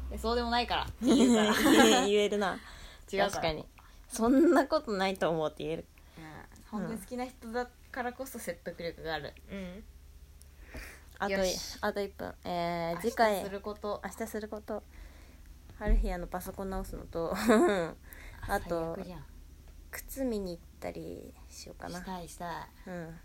[0.09, 0.83] でそうでもないから。
[0.85, 2.05] って言うから。
[2.05, 2.59] 言えるな。
[3.11, 3.29] 違うから。
[3.29, 3.65] 確かに。
[4.07, 5.85] そんなことないと思うって言える。
[6.17, 6.79] うん。
[6.79, 9.33] 本当に好きな人だからこそ説得力がある。
[9.51, 9.83] うん。
[11.19, 11.77] あとよし。
[11.81, 12.33] あと1分。
[12.43, 13.43] えー、明日次回。
[13.43, 14.01] すること。
[14.03, 14.83] 明日すること。
[15.77, 17.33] 春日屋のパソコン直すのと。
[18.47, 19.25] あと最悪じゃん。
[19.91, 21.99] 靴見に行ったりしようかな。
[21.99, 22.67] したいしたい。
[22.87, 23.19] うん。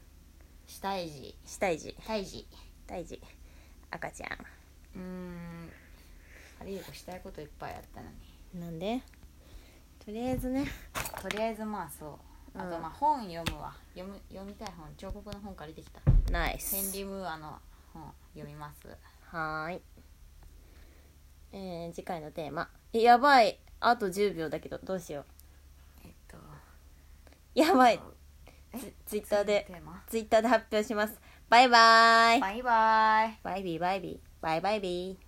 [0.66, 2.46] 死胎児死胎児胎児
[2.86, 3.20] 胎児
[3.90, 4.28] 赤ちゃ
[4.96, 5.70] うーん
[6.64, 8.08] あれゆう子したいこといっぱいあったの
[8.54, 8.58] に。
[8.58, 9.02] んなんで？
[10.02, 10.64] とりあえずね。
[11.20, 12.58] とりあえずまあそう。
[12.58, 13.74] あとうんまあ本読むわ。
[13.94, 16.00] 読む読みたい本彫刻の本借りてきた。
[16.32, 16.74] ナイス。
[16.74, 17.58] ヘンリー・ムーアの
[17.92, 18.88] 本読みます。
[19.28, 19.82] はーい。
[21.52, 22.70] えー、次回のテーマ。
[22.94, 23.58] えやばい。
[23.80, 25.26] あと10秒だけどどうしよ
[26.02, 26.38] えっと。
[26.38, 26.40] う
[27.54, 28.00] やばい。
[28.72, 28.78] え？
[28.78, 29.70] ツツイッターで。
[30.06, 31.20] ツイッターで発表します。
[31.50, 32.40] バイバーイ。
[32.40, 33.38] バイバイ。
[33.42, 34.18] バイビーバイビー。
[34.40, 35.23] バイバイビー